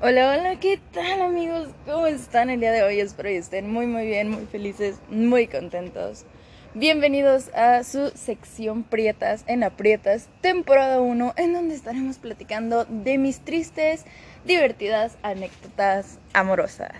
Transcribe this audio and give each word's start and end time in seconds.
Hola, 0.00 0.30
hola, 0.30 0.60
¿qué 0.60 0.78
tal 0.92 1.22
amigos? 1.22 1.70
¿Cómo 1.84 2.06
están 2.06 2.50
el 2.50 2.60
día 2.60 2.70
de 2.70 2.84
hoy? 2.84 3.00
Espero 3.00 3.30
que 3.30 3.38
estén 3.38 3.68
muy, 3.68 3.88
muy 3.88 4.06
bien, 4.06 4.30
muy 4.30 4.46
felices, 4.46 5.00
muy 5.10 5.48
contentos. 5.48 6.24
Bienvenidos 6.72 7.48
a 7.52 7.82
su 7.82 8.10
sección 8.10 8.84
Prietas 8.84 9.42
en 9.48 9.64
Aprietas, 9.64 10.28
temporada 10.40 11.00
1, 11.00 11.34
en 11.36 11.52
donde 11.52 11.74
estaremos 11.74 12.18
platicando 12.18 12.84
de 12.84 13.18
mis 13.18 13.40
tristes, 13.40 14.04
divertidas 14.44 15.18
anécdotas 15.24 16.20
amorosas. 16.32 16.92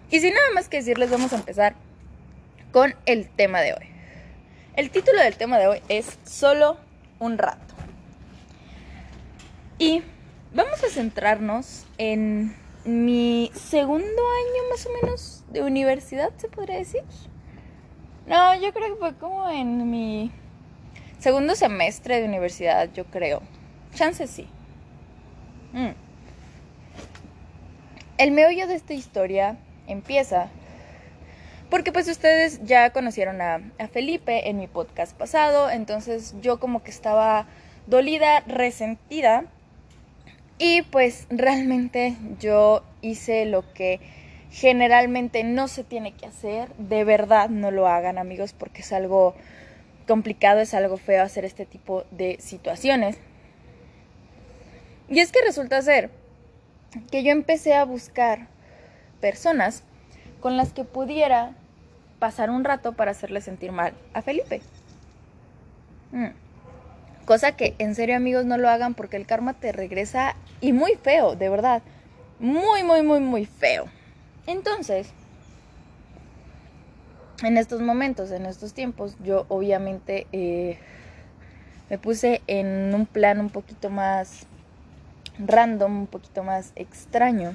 y 0.09 0.21
sin 0.21 0.33
nada 0.33 0.47
más 0.53 0.69
que 0.69 0.77
decirles, 0.77 1.09
vamos 1.09 1.33
a 1.33 1.35
empezar 1.35 1.75
con 2.71 2.95
el 3.05 3.29
tema 3.29 3.61
de 3.61 3.73
hoy. 3.73 3.87
El 4.75 4.91
título 4.91 5.21
del 5.21 5.35
tema 5.35 5.57
de 5.57 5.67
hoy 5.67 5.81
es 5.89 6.19
Solo 6.23 6.77
un 7.19 7.37
rato. 7.37 7.73
Y 9.79 10.03
vamos 10.53 10.83
a 10.83 10.89
centrarnos 10.89 11.85
en 11.97 12.55
mi 12.85 13.51
segundo 13.53 14.05
año 14.07 14.69
más 14.69 14.85
o 14.85 14.89
menos 15.01 15.43
de 15.49 15.61
universidad, 15.61 16.31
se 16.37 16.47
podría 16.47 16.77
decir. 16.77 17.03
No, 18.25 18.59
yo 18.59 18.73
creo 18.73 18.93
que 18.93 18.99
fue 18.99 19.15
como 19.15 19.49
en 19.49 19.89
mi 19.89 20.31
segundo 21.19 21.55
semestre 21.55 22.21
de 22.21 22.27
universidad, 22.27 22.91
yo 22.93 23.05
creo. 23.05 23.41
Chance 23.93 24.27
sí. 24.27 24.47
Mm. 25.73 25.91
El 28.17 28.31
meollo 28.31 28.67
de 28.67 28.75
esta 28.75 28.93
historia 28.93 29.57
empieza 29.87 30.49
porque 31.69 31.91
pues 31.91 32.07
ustedes 32.07 32.61
ya 32.63 32.91
conocieron 32.91 33.41
a, 33.41 33.61
a, 33.79 33.87
Felipe 33.87 34.49
en 34.49 34.57
mi 34.57 34.67
podcast 34.67 35.15
pasado, 35.17 35.69
entonces 35.69 36.35
yo 36.41 36.59
como 36.59 36.83
que 36.83 36.91
estaba 36.91 37.47
dolida, 37.87 38.41
resentida 38.47 39.45
y 40.57 40.81
pues 40.83 41.27
realmente 41.29 42.15
yo 42.39 42.83
hice 43.01 43.45
lo 43.45 43.73
que 43.73 43.99
generalmente 44.49 45.43
no 45.43 45.67
se 45.67 45.83
tiene 45.83 46.13
que 46.13 46.25
hacer, 46.25 46.69
de 46.77 47.03
verdad 47.03 47.49
no 47.49 47.71
lo 47.71 47.87
hagan 47.87 48.17
amigos 48.17 48.53
porque 48.53 48.81
es 48.81 48.91
algo 48.91 49.35
complicado, 50.07 50.61
es 50.61 50.73
algo 50.73 50.97
feo 50.97 51.21
hacer 51.21 51.45
este 51.45 51.65
tipo 51.65 52.05
de 52.11 52.37
situaciones. 52.39 53.17
Y 55.09 55.19
es 55.19 55.31
que 55.31 55.41
resulta 55.41 55.81
ser 55.81 56.09
que 57.11 57.23
yo 57.23 57.31
empecé 57.31 57.73
a 57.73 57.85
buscar 57.85 58.47
personas 59.21 59.83
con 60.39 60.57
las 60.57 60.73
que 60.73 60.83
pudiera 60.83 61.53
pasar 62.19 62.49
un 62.49 62.63
rato 62.63 62.93
para 62.93 63.11
hacerle 63.11 63.41
sentir 63.41 63.71
mal 63.71 63.93
a 64.13 64.21
Felipe. 64.21 64.61
Mm. 66.11 66.27
Cosa 67.25 67.51
que 67.57 67.75
en 67.77 67.93
serio 67.93 68.15
amigos 68.15 68.45
no 68.45 68.57
lo 68.57 68.69
hagan 68.69 68.93
porque 68.93 69.17
el 69.17 69.25
karma 69.25 69.53
te 69.53 69.71
regresa 69.71 70.35
y 70.61 70.71
muy 70.71 70.95
feo, 70.95 71.35
de 71.35 71.49
verdad. 71.49 71.81
Muy, 72.39 72.83
muy, 72.83 73.01
muy, 73.03 73.19
muy 73.19 73.45
feo. 73.45 73.87
Entonces, 74.45 75.09
en 77.43 77.57
estos 77.57 77.81
momentos, 77.81 78.31
en 78.31 78.45
estos 78.45 78.73
tiempos, 78.73 79.17
yo 79.23 79.45
obviamente 79.49 80.27
eh, 80.31 80.79
me 81.89 81.97
puse 81.97 82.41
en 82.47 82.93
un 82.95 83.05
plan 83.05 83.39
un 83.39 83.49
poquito 83.49 83.89
más 83.89 84.47
random, 85.37 85.99
un 85.99 86.07
poquito 86.07 86.43
más 86.43 86.71
extraño. 86.75 87.53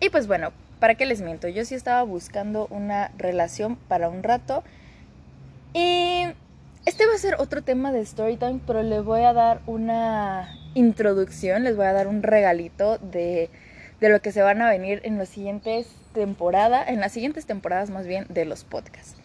Y 0.00 0.10
pues 0.10 0.26
bueno, 0.26 0.52
¿para 0.80 0.94
qué 0.94 1.06
les 1.06 1.20
miento? 1.20 1.48
Yo 1.48 1.64
sí 1.64 1.74
estaba 1.74 2.02
buscando 2.02 2.66
una 2.70 3.10
relación 3.16 3.76
para 3.76 4.08
un 4.08 4.22
rato. 4.22 4.62
Y 5.74 6.24
este 6.84 7.06
va 7.06 7.14
a 7.14 7.18
ser 7.18 7.36
otro 7.38 7.62
tema 7.62 7.92
de 7.92 8.04
Storytime, 8.04 8.60
pero 8.66 8.82
les 8.82 9.04
voy 9.04 9.22
a 9.22 9.32
dar 9.32 9.60
una 9.66 10.56
introducción, 10.74 11.64
les 11.64 11.76
voy 11.76 11.86
a 11.86 11.92
dar 11.92 12.06
un 12.06 12.22
regalito 12.22 12.98
de, 12.98 13.50
de 14.00 14.08
lo 14.08 14.20
que 14.20 14.32
se 14.32 14.42
van 14.42 14.62
a 14.62 14.70
venir 14.70 15.00
en 15.04 15.18
las 15.18 15.28
siguientes 15.28 15.88
temporadas, 16.12 16.88
en 16.88 17.00
las 17.00 17.12
siguientes 17.12 17.46
temporadas 17.46 17.90
más 17.90 18.06
bien 18.06 18.26
de 18.28 18.44
los 18.44 18.64
podcasts. 18.64 19.16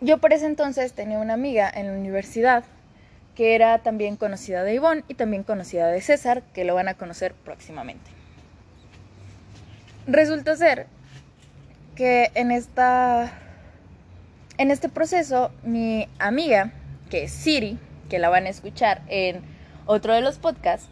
Yo 0.00 0.18
por 0.18 0.32
ese 0.32 0.46
entonces 0.46 0.94
tenía 0.94 1.18
una 1.18 1.34
amiga 1.34 1.70
en 1.72 1.86
la 1.86 1.92
universidad 1.92 2.64
que 3.36 3.54
era 3.54 3.78
también 3.78 4.16
conocida 4.16 4.64
de 4.64 4.74
Ivonne 4.74 5.04
y 5.08 5.14
también 5.14 5.42
conocida 5.42 5.86
de 5.88 6.00
César, 6.00 6.42
que 6.52 6.64
lo 6.64 6.74
van 6.74 6.88
a 6.88 6.94
conocer 6.94 7.32
próximamente. 7.32 8.21
Resulta 10.06 10.56
ser 10.56 10.86
que 11.94 12.32
en 12.34 12.50
esta 12.50 13.32
en 14.58 14.70
este 14.70 14.88
proceso 14.88 15.52
mi 15.62 16.08
amiga, 16.18 16.72
que 17.08 17.24
es 17.24 17.32
Siri, 17.32 17.78
que 18.10 18.18
la 18.18 18.28
van 18.28 18.46
a 18.46 18.48
escuchar 18.48 19.02
en 19.08 19.42
otro 19.86 20.12
de 20.12 20.20
los 20.20 20.38
podcasts 20.38 20.88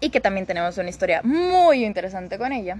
y 0.00 0.10
que 0.10 0.20
también 0.20 0.46
tenemos 0.46 0.76
una 0.78 0.90
historia 0.90 1.22
muy 1.22 1.84
interesante 1.84 2.36
con 2.36 2.52
ella. 2.52 2.78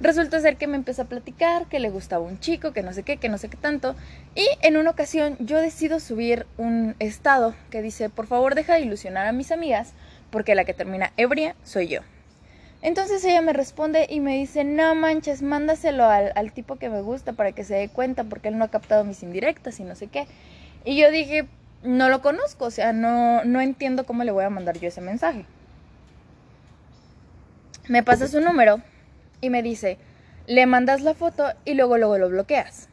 Resulta 0.00 0.40
ser 0.40 0.56
que 0.56 0.66
me 0.66 0.76
empezó 0.76 1.02
a 1.02 1.06
platicar 1.06 1.66
que 1.66 1.78
le 1.78 1.90
gustaba 1.90 2.24
un 2.24 2.40
chico, 2.40 2.72
que 2.72 2.82
no 2.82 2.92
sé 2.92 3.02
qué, 3.02 3.16
que 3.18 3.28
no 3.28 3.38
sé 3.38 3.48
qué 3.48 3.56
tanto. 3.56 3.94
Y 4.34 4.46
en 4.62 4.76
una 4.76 4.90
ocasión 4.90 5.36
yo 5.40 5.60
decido 5.60 6.00
subir 6.00 6.46
un 6.56 6.94
estado 6.98 7.54
que 7.70 7.82
dice, 7.82 8.10
por 8.10 8.26
favor 8.26 8.54
deja 8.54 8.74
de 8.74 8.80
ilusionar 8.80 9.26
a 9.26 9.32
mis 9.32 9.52
amigas, 9.52 9.92
porque 10.30 10.54
la 10.54 10.64
que 10.64 10.74
termina 10.74 11.12
ebria 11.16 11.54
soy 11.62 11.88
yo. 11.88 12.00
Entonces 12.82 13.24
ella 13.24 13.40
me 13.42 13.52
responde 13.52 14.06
y 14.10 14.18
me 14.18 14.36
dice, 14.36 14.64
no 14.64 14.96
manches, 14.96 15.40
mándaselo 15.40 16.04
al, 16.04 16.32
al, 16.34 16.52
tipo 16.52 16.76
que 16.76 16.88
me 16.88 17.00
gusta 17.00 17.32
para 17.32 17.52
que 17.52 17.62
se 17.62 17.74
dé 17.74 17.88
cuenta 17.88 18.24
porque 18.24 18.48
él 18.48 18.58
no 18.58 18.64
ha 18.64 18.68
captado 18.68 19.04
mis 19.04 19.22
indirectas 19.22 19.78
y 19.78 19.84
no 19.84 19.94
sé 19.94 20.08
qué. 20.08 20.26
Y 20.84 20.96
yo 20.96 21.12
dije, 21.12 21.46
no 21.84 22.08
lo 22.08 22.22
conozco, 22.22 22.66
o 22.66 22.70
sea, 22.72 22.92
no, 22.92 23.44
no 23.44 23.60
entiendo 23.60 24.04
cómo 24.04 24.24
le 24.24 24.32
voy 24.32 24.44
a 24.44 24.50
mandar 24.50 24.78
yo 24.80 24.88
ese 24.88 25.00
mensaje. 25.00 25.44
Me 27.88 28.02
pasa 28.02 28.26
su 28.26 28.40
número 28.40 28.80
y 29.40 29.50
me 29.50 29.62
dice, 29.62 29.98
le 30.46 30.66
mandas 30.66 31.02
la 31.02 31.14
foto 31.14 31.44
y 31.64 31.74
luego 31.74 31.98
luego 31.98 32.18
lo 32.18 32.28
bloqueas. 32.28 32.88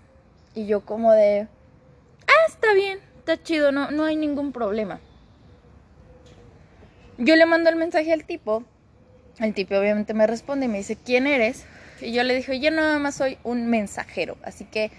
Y 0.53 0.67
yo 0.67 0.81
como 0.81 1.13
de, 1.13 1.47
ah, 2.27 2.47
está 2.47 2.73
bien, 2.73 2.99
está 3.17 3.41
chido, 3.41 3.71
no, 3.71 3.89
no 3.89 4.05
hay 4.05 4.15
ningún 4.15 4.51
problema. 4.51 4.99
Yo 7.17 7.35
le 7.35 7.45
mando 7.47 7.69
el 7.69 7.75
mensaje 7.75 8.13
al 8.13 8.23
tipo 8.23 8.63
el 9.39 9.53
tipo 9.53 9.75
obviamente 9.75 10.13
me 10.13 10.27
responde 10.27 10.65
y 10.65 10.69
me 10.69 10.77
dice, 10.77 10.97
¿quién 10.97 11.27
eres? 11.27 11.65
Y 12.01 12.11
yo 12.11 12.23
le 12.23 12.35
dije, 12.35 12.59
yo 12.59 12.71
nada 12.71 12.99
más 12.99 13.15
soy 13.15 13.37
un 13.43 13.69
mensajero, 13.69 14.37
así 14.43 14.65
que 14.65 14.91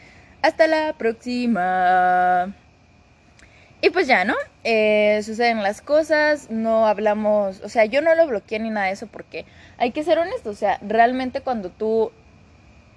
hasta 0.42 0.66
la 0.66 0.94
próxima. 0.94 2.54
Y 3.82 3.90
pues 3.90 4.06
ya, 4.06 4.24
¿no? 4.24 4.34
Eh, 4.62 5.20
suceden 5.24 5.62
las 5.62 5.80
cosas, 5.80 6.50
no 6.50 6.86
hablamos, 6.86 7.60
o 7.62 7.68
sea, 7.70 7.86
yo 7.86 8.02
no 8.02 8.14
lo 8.14 8.26
bloqueé 8.26 8.58
ni 8.58 8.68
nada 8.68 8.86
de 8.86 8.92
eso 8.92 9.06
porque 9.06 9.46
hay 9.78 9.92
que 9.92 10.04
ser 10.04 10.18
honesto, 10.18 10.50
o 10.50 10.54
sea, 10.54 10.78
realmente 10.82 11.40
cuando 11.40 11.70
tú 11.70 12.12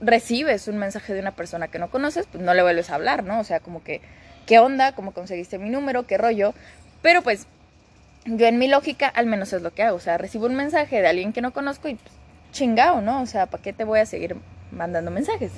recibes 0.01 0.67
un 0.67 0.77
mensaje 0.77 1.13
de 1.13 1.21
una 1.21 1.31
persona 1.31 1.69
que 1.69 1.79
no 1.79 1.89
conoces, 1.89 2.27
pues 2.29 2.43
no 2.43 2.53
le 2.53 2.61
vuelves 2.63 2.89
a 2.89 2.95
hablar, 2.95 3.23
¿no? 3.23 3.39
O 3.39 3.43
sea, 3.45 3.61
como 3.61 3.81
que, 3.81 4.01
¿qué 4.45 4.59
onda? 4.59 4.93
¿Cómo 4.93 5.13
conseguiste 5.13 5.57
mi 5.57 5.69
número? 5.69 6.05
¿Qué 6.05 6.17
rollo? 6.17 6.53
Pero 7.01 7.21
pues 7.21 7.47
yo 8.25 8.45
en 8.45 8.57
mi 8.57 8.67
lógica 8.67 9.07
al 9.07 9.25
menos 9.25 9.53
es 9.53 9.61
lo 9.61 9.73
que 9.73 9.83
hago, 9.83 9.97
o 9.97 9.99
sea, 9.99 10.17
recibo 10.17 10.45
un 10.45 10.55
mensaje 10.55 11.01
de 11.01 11.07
alguien 11.07 11.33
que 11.33 11.41
no 11.41 11.51
conozco 11.51 11.87
y 11.87 11.95
pues, 11.95 12.13
chingao, 12.51 13.01
¿no? 13.01 13.21
O 13.21 13.25
sea, 13.25 13.47
¿para 13.47 13.61
qué 13.61 13.73
te 13.73 13.83
voy 13.83 13.99
a 13.99 14.05
seguir 14.05 14.37
mandando 14.71 15.11
mensajes? 15.11 15.51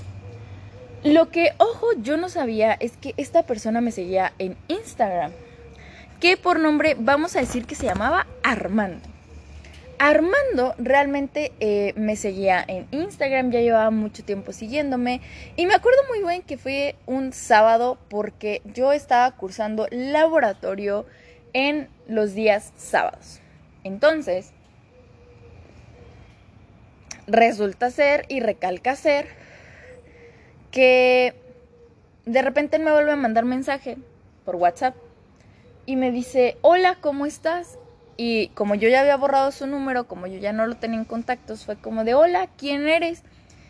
Lo 1.03 1.29
que, 1.29 1.53
ojo, 1.57 1.87
yo 2.01 2.17
no 2.17 2.29
sabía 2.29 2.73
es 2.73 2.97
que 2.97 3.13
esta 3.17 3.43
persona 3.43 3.81
me 3.81 3.91
seguía 3.91 4.33
en 4.39 4.57
Instagram, 4.67 5.31
que 6.19 6.37
por 6.37 6.59
nombre 6.59 6.95
vamos 6.97 7.35
a 7.35 7.41
decir 7.41 7.65
que 7.65 7.75
se 7.75 7.85
llamaba 7.85 8.25
Armando. 8.41 9.07
Armando 9.99 10.73
realmente 10.77 11.53
eh, 11.59 11.93
me 11.95 12.15
seguía 12.15 12.65
en 12.67 12.87
Instagram, 12.91 13.51
ya 13.51 13.61
llevaba 13.61 13.91
mucho 13.91 14.23
tiempo 14.23 14.51
siguiéndome 14.51 15.21
y 15.55 15.67
me 15.67 15.73
acuerdo 15.73 15.99
muy 16.09 16.27
bien 16.27 16.41
que 16.41 16.57
fue 16.57 16.95
un 17.05 17.31
sábado 17.31 17.97
porque 18.09 18.61
yo 18.65 18.91
estaba 18.91 19.31
cursando 19.31 19.87
laboratorio 19.91 21.05
en 21.55 21.87
los 22.07 22.33
días 22.33 22.73
sábados. 22.75 23.39
Entonces, 23.85 24.51
resulta 27.27 27.89
ser 27.91 28.25
y 28.27 28.41
recalca 28.41 28.97
ser 28.97 29.27
que 30.69 31.33
de 32.25 32.41
repente 32.41 32.77
me 32.77 32.91
vuelve 32.91 33.13
a 33.13 33.15
mandar 33.15 33.45
mensaje 33.45 33.97
por 34.43 34.57
WhatsApp 34.57 34.95
y 35.85 35.95
me 35.95 36.11
dice, 36.11 36.57
hola, 36.61 36.97
¿cómo 36.99 37.25
estás? 37.25 37.79
Y 38.17 38.49
como 38.49 38.75
yo 38.75 38.89
ya 38.89 38.99
había 38.99 39.15
borrado 39.15 39.51
su 39.53 39.65
número, 39.65 40.09
como 40.09 40.27
yo 40.27 40.37
ya 40.37 40.51
no 40.51 40.67
lo 40.67 40.75
tenía 40.75 40.99
en 40.99 41.05
contactos, 41.05 41.63
fue 41.63 41.77
como 41.77 42.03
de, 42.03 42.15
hola, 42.15 42.49
¿quién 42.57 42.85
eres? 42.89 43.23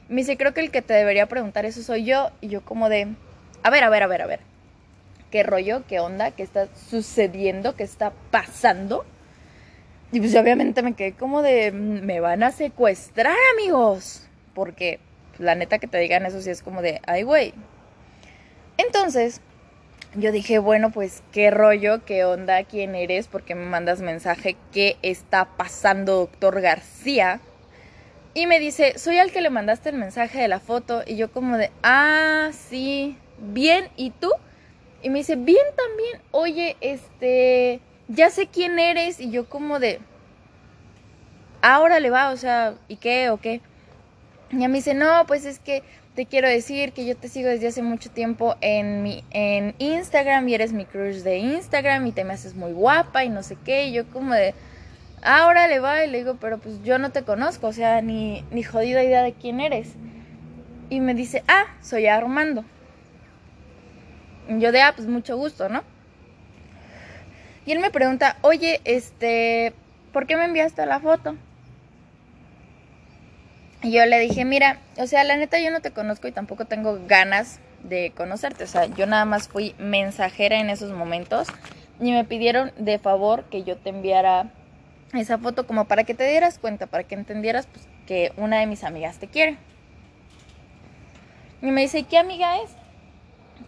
Me 0.09 0.21
dice, 0.21 0.38
creo 0.38 0.55
que 0.55 0.61
el 0.61 0.71
que 0.71 0.81
te 0.81 0.95
debería 0.95 1.27
preguntar 1.27 1.65
eso 1.65 1.83
soy 1.83 2.05
yo. 2.05 2.31
Y 2.41 2.47
yo 2.47 2.65
como 2.65 2.89
de, 2.89 3.13
a 3.61 3.69
ver, 3.69 3.83
a 3.83 3.89
ver, 3.89 4.01
a 4.03 4.07
ver, 4.07 4.21
a 4.23 4.27
ver. 4.27 4.54
¿Qué 5.31 5.44
rollo? 5.44 5.83
¿Qué 5.88 6.00
onda? 6.00 6.31
¿Qué 6.31 6.44
está 6.44 6.68
sucediendo? 6.89 7.75
¿Qué 7.75 7.83
está 7.83 8.13
pasando? 8.31 9.06
Y 10.12 10.19
pues 10.19 10.36
obviamente 10.36 10.81
me 10.81 10.94
quedé 10.94 11.13
como 11.13 11.42
de, 11.42 11.72
me 11.72 12.19
van 12.19 12.44
a 12.44 12.51
secuestrar 12.51 13.36
amigos. 13.54 14.27
Porque 14.54 15.00
pues, 15.31 15.42
la 15.42 15.56
neta 15.56 15.80
que 15.80 15.88
te 15.88 15.98
digan 15.98 16.25
eso 16.25 16.42
sí 16.42 16.50
es 16.50 16.62
como 16.62 16.81
de, 16.81 17.01
ay 17.06 17.24
güey. 17.24 17.54
Entonces, 18.77 19.42
yo 20.16 20.31
dije, 20.31 20.60
bueno, 20.60 20.92
pues 20.92 21.24
qué 21.31 21.51
rollo, 21.51 22.06
qué 22.06 22.24
onda, 22.24 22.63
quién 22.63 22.95
eres, 22.95 23.27
por 23.27 23.44
qué 23.44 23.56
me 23.56 23.66
mandas 23.66 24.01
mensaje, 24.01 24.56
qué 24.72 24.98
está 25.01 25.45
pasando, 25.57 26.18
doctor 26.18 26.62
García. 26.62 27.42
Y 28.33 28.48
me 28.48 28.60
dice, 28.60 28.98
soy 28.98 29.18
al 29.18 29.31
que 29.31 29.42
le 29.42 29.50
mandaste 29.50 29.89
el 29.89 29.95
mensaje 29.95 30.39
de 30.39 30.48
la 30.48 30.60
foto. 30.60 31.04
Y 31.06 31.16
yo 31.16 31.31
como 31.31 31.57
de, 31.57 31.72
ah, 31.83 32.51
sí, 32.54 33.18
bien, 33.39 33.89
¿y 33.95 34.12
tú? 34.12 34.31
Y 35.05 35.11
me 35.11 35.19
dice, 35.19 35.35
bien 35.35 35.67
también, 35.77 36.19
oye, 36.31 36.77
este, 36.81 37.79
ya 38.07 38.31
sé 38.31 38.47
quién 38.47 38.79
eres. 38.79 39.19
Y 39.19 39.29
yo 39.29 39.47
como 39.47 39.77
de, 39.77 39.99
ahora 41.61 41.99
le 41.99 42.09
va, 42.09 42.31
o 42.31 42.37
sea, 42.37 42.73
¿y 42.87 42.95
qué 42.95 43.29
o 43.29 43.37
qué? 43.37 43.61
Y 44.49 44.55
me 44.55 44.67
dice, 44.69 44.95
no, 44.95 45.25
pues 45.27 45.45
es 45.45 45.59
que 45.59 45.83
te 46.15 46.25
quiero 46.25 46.49
decir 46.49 46.91
que 46.91 47.05
yo 47.05 47.15
te 47.15 47.27
sigo 47.27 47.49
desde 47.49 47.67
hace 47.67 47.83
mucho 47.83 48.09
tiempo 48.09 48.55
en 48.61 49.03
mi 49.03 49.23
en 49.29 49.75
Instagram 49.77 50.49
y 50.49 50.55
eres 50.55 50.73
mi 50.73 50.85
crush 50.85 51.17
de 51.17 51.37
Instagram 51.37 52.07
y 52.07 52.11
te 52.11 52.23
me 52.23 52.33
haces 52.33 52.55
muy 52.55 52.71
guapa 52.71 53.23
y 53.23 53.29
no 53.29 53.43
sé 53.43 53.57
qué. 53.63 53.85
Y 53.85 53.93
yo 53.93 54.07
como 54.07 54.33
de, 54.33 54.55
ahora 55.21 55.67
le 55.67 55.77
va 55.77 56.03
y 56.03 56.09
le 56.09 56.17
digo, 56.17 56.37
pero 56.41 56.57
pues 56.57 56.81
yo 56.81 56.97
no 56.97 57.11
te 57.11 57.21
conozco, 57.21 57.67
o 57.67 57.73
sea, 57.73 58.01
ni, 58.01 58.43
ni 58.49 58.63
jodida 58.63 59.03
idea 59.03 59.21
de 59.21 59.33
quién 59.33 59.59
eres. 59.59 59.89
Y 60.89 60.99
me 60.99 61.13
dice, 61.13 61.43
ah, 61.47 61.65
soy 61.83 62.07
Armando. 62.07 62.65
Yo 64.47 64.71
de, 64.71 64.81
ah, 64.81 64.94
pues 64.95 65.07
mucho 65.07 65.38
gusto, 65.38 65.69
¿no? 65.69 65.83
Y 67.65 67.71
él 67.71 67.80
me 67.80 67.89
pregunta, 67.89 68.38
oye, 68.42 68.80
este, 68.86 69.74
¿por 70.13 70.27
qué 70.27 70.38
me 70.38 70.45
enviaste 70.45 70.86
la 70.86 71.00
foto? 71.00 71.36
Y 73.81 73.92
yo 73.92 74.06
le 74.06 74.19
dije, 74.19 74.45
mira, 74.45 74.80
o 74.97 75.07
sea, 75.07 75.24
la 75.24 75.36
neta 75.36 75.59
yo 75.59 75.71
no 75.71 75.81
te 75.81 75.92
conozco 75.92 76.27
y 76.27 76.31
tampoco 76.31 76.65
tengo 76.65 77.00
ganas 77.07 77.59
de 77.83 78.12
conocerte. 78.15 78.63
O 78.63 78.68
sea, 78.68 78.86
yo 78.86 79.06
nada 79.07 79.25
más 79.25 79.47
fui 79.47 79.75
mensajera 79.77 80.59
en 80.59 80.69
esos 80.69 80.91
momentos 80.91 81.48
y 82.00 82.12
me 82.12 82.24
pidieron 82.24 82.71
de 82.77 83.00
favor 83.00 83.45
que 83.45 83.63
yo 83.63 83.77
te 83.77 83.89
enviara 83.89 84.51
esa 85.13 85.38
foto 85.38 85.65
como 85.65 85.86
para 85.86 86.03
que 86.03 86.13
te 86.13 86.27
dieras 86.27 86.59
cuenta, 86.59 86.88
para 86.88 87.03
que 87.03 87.15
entendieras 87.15 87.68
pues, 87.68 87.88
que 88.06 88.31
una 88.38 88.59
de 88.59 88.68
mis 88.68 88.83
amigas 88.83 89.18
te 89.18 89.27
quiere. 89.27 89.57
Y 91.62 91.68
me 91.68 91.81
dice, 91.81 92.03
¿qué 92.03 92.18
amiga 92.18 92.57
es? 92.62 92.71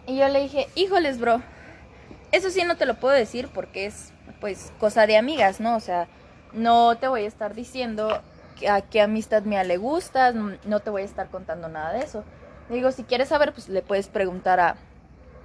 Y 0.05 0.17
yo 0.17 0.27
le 0.29 0.41
dije, 0.41 0.67
híjoles, 0.75 1.19
bro, 1.19 1.41
eso 2.31 2.49
sí 2.49 2.63
no 2.63 2.75
te 2.77 2.85
lo 2.85 2.95
puedo 2.95 3.13
decir 3.13 3.47
porque 3.53 3.85
es 3.85 4.13
pues 4.39 4.71
cosa 4.79 5.07
de 5.07 5.17
amigas, 5.17 5.59
¿no? 5.59 5.75
O 5.75 5.79
sea, 5.79 6.07
no 6.53 6.97
te 6.97 7.07
voy 7.07 7.23
a 7.23 7.27
estar 7.27 7.53
diciendo 7.55 8.21
a 8.69 8.81
qué 8.81 9.01
amistad 9.01 9.43
mía 9.43 9.63
le 9.63 9.77
gustas, 9.77 10.35
no 10.35 10.79
te 10.79 10.89
voy 10.89 11.03
a 11.03 11.05
estar 11.05 11.29
contando 11.29 11.67
nada 11.69 11.93
de 11.93 11.99
eso. 11.99 12.23
Digo, 12.69 12.91
si 12.91 13.03
quieres 13.03 13.29
saber, 13.29 13.53
pues 13.53 13.69
le 13.69 13.81
puedes 13.81 14.07
preguntar 14.07 14.59
a, 14.59 14.75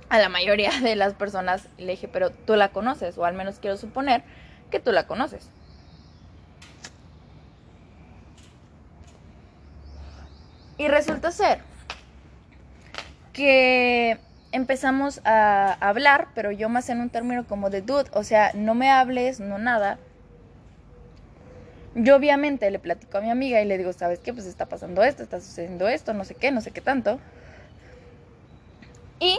a 0.08 0.18
la 0.18 0.28
mayoría 0.28 0.70
de 0.82 0.96
las 0.96 1.14
personas. 1.14 1.68
Le 1.78 1.92
dije, 1.92 2.08
pero 2.08 2.30
tú 2.30 2.56
la 2.56 2.68
conoces, 2.72 3.18
o 3.18 3.24
al 3.24 3.34
menos 3.34 3.58
quiero 3.60 3.76
suponer 3.76 4.24
que 4.70 4.80
tú 4.80 4.92
la 4.92 5.06
conoces. 5.06 5.50
Y 10.78 10.88
resulta 10.88 11.30
ser 11.30 11.60
que 13.32 14.18
empezamos 14.52 15.20
a 15.24 15.72
hablar, 15.80 16.28
pero 16.34 16.52
yo 16.52 16.68
más 16.68 16.88
en 16.88 17.00
un 17.00 17.10
término 17.10 17.46
como 17.46 17.70
de 17.70 17.82
dude, 17.82 18.10
o 18.12 18.22
sea, 18.22 18.52
no 18.54 18.74
me 18.74 18.90
hables, 18.90 19.40
no 19.40 19.58
nada, 19.58 19.98
yo 21.94 22.16
obviamente 22.16 22.70
le 22.70 22.78
platico 22.78 23.18
a 23.18 23.20
mi 23.20 23.30
amiga 23.30 23.60
y 23.60 23.66
le 23.66 23.76
digo, 23.76 23.92
¿sabes 23.92 24.20
qué? 24.20 24.32
Pues 24.32 24.46
está 24.46 24.66
pasando 24.66 25.02
esto, 25.02 25.22
está 25.22 25.40
sucediendo 25.40 25.88
esto, 25.88 26.14
no 26.14 26.24
sé 26.24 26.34
qué, 26.34 26.50
no 26.50 26.60
sé 26.60 26.70
qué 26.70 26.80
tanto. 26.80 27.18
Y 29.20 29.38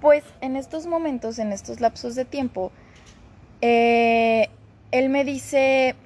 pues 0.00 0.22
en 0.40 0.56
estos 0.56 0.86
momentos, 0.86 1.38
en 1.38 1.52
estos 1.52 1.80
lapsos 1.80 2.14
de 2.14 2.24
tiempo, 2.24 2.70
eh, 3.60 4.48
él 4.92 5.08
me 5.08 5.24
dice 5.24 5.96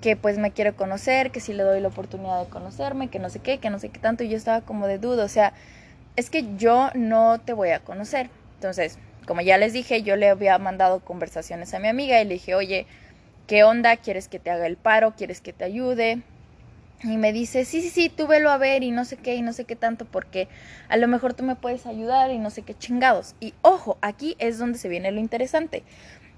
que 0.00 0.16
pues 0.16 0.38
me 0.38 0.52
quiere 0.52 0.72
conocer, 0.72 1.30
que 1.30 1.40
si 1.40 1.52
le 1.52 1.62
doy 1.62 1.80
la 1.80 1.88
oportunidad 1.88 2.42
de 2.42 2.48
conocerme, 2.48 3.08
que 3.08 3.18
no 3.18 3.28
sé 3.28 3.40
qué, 3.40 3.58
que 3.58 3.68
no 3.68 3.78
sé 3.78 3.90
qué 3.90 4.00
tanto. 4.00 4.24
Y 4.24 4.30
yo 4.30 4.36
estaba 4.38 4.62
como 4.62 4.86
de 4.86 4.98
duda, 4.98 5.24
o 5.24 5.28
sea, 5.28 5.52
es 6.16 6.30
que 6.30 6.56
yo 6.56 6.90
no 6.94 7.40
te 7.40 7.52
voy 7.52 7.70
a 7.70 7.80
conocer. 7.80 8.30
Entonces, 8.54 8.98
como 9.26 9.40
ya 9.40 9.58
les 9.58 9.72
dije, 9.72 10.02
yo 10.02 10.16
le 10.16 10.28
había 10.28 10.58
mandado 10.58 11.00
conversaciones 11.00 11.74
a 11.74 11.78
mi 11.78 11.88
amiga 11.88 12.20
y 12.20 12.24
le 12.24 12.34
dije, 12.34 12.54
oye, 12.54 12.86
¿qué 13.46 13.64
onda? 13.64 13.96
¿Quieres 13.96 14.28
que 14.28 14.38
te 14.38 14.50
haga 14.50 14.66
el 14.66 14.76
paro? 14.76 15.14
¿Quieres 15.16 15.40
que 15.40 15.52
te 15.52 15.64
ayude? 15.64 16.22
Y 17.04 17.16
me 17.16 17.32
dice, 17.32 17.64
sí, 17.64 17.82
sí, 17.82 17.90
sí, 17.90 18.08
tú 18.08 18.28
velo 18.28 18.50
a 18.50 18.58
ver 18.58 18.84
y 18.84 18.92
no 18.92 19.04
sé 19.04 19.16
qué 19.16 19.34
y 19.34 19.42
no 19.42 19.52
sé 19.52 19.64
qué 19.64 19.74
tanto 19.74 20.04
porque 20.04 20.48
a 20.88 20.96
lo 20.96 21.08
mejor 21.08 21.34
tú 21.34 21.42
me 21.42 21.56
puedes 21.56 21.86
ayudar 21.86 22.30
y 22.30 22.38
no 22.38 22.50
sé 22.50 22.62
qué 22.62 22.74
chingados. 22.74 23.34
Y 23.40 23.54
ojo, 23.62 23.98
aquí 24.02 24.36
es 24.38 24.58
donde 24.58 24.78
se 24.78 24.88
viene 24.88 25.10
lo 25.10 25.18
interesante. 25.18 25.82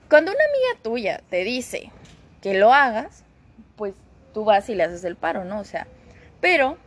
Cuando 0.08 0.32
una 0.32 0.40
amiga 0.40 0.82
tuya 0.82 1.20
te 1.28 1.44
dice 1.44 1.90
que 2.40 2.54
lo 2.54 2.72
hagas, 2.72 3.24
pues 3.76 3.94
tú 4.32 4.44
vas 4.44 4.68
y 4.70 4.74
le 4.74 4.84
haces 4.84 5.04
el 5.04 5.16
paro, 5.16 5.44
¿no? 5.44 5.60
O 5.60 5.64
sea, 5.64 5.86
pero 6.40 6.78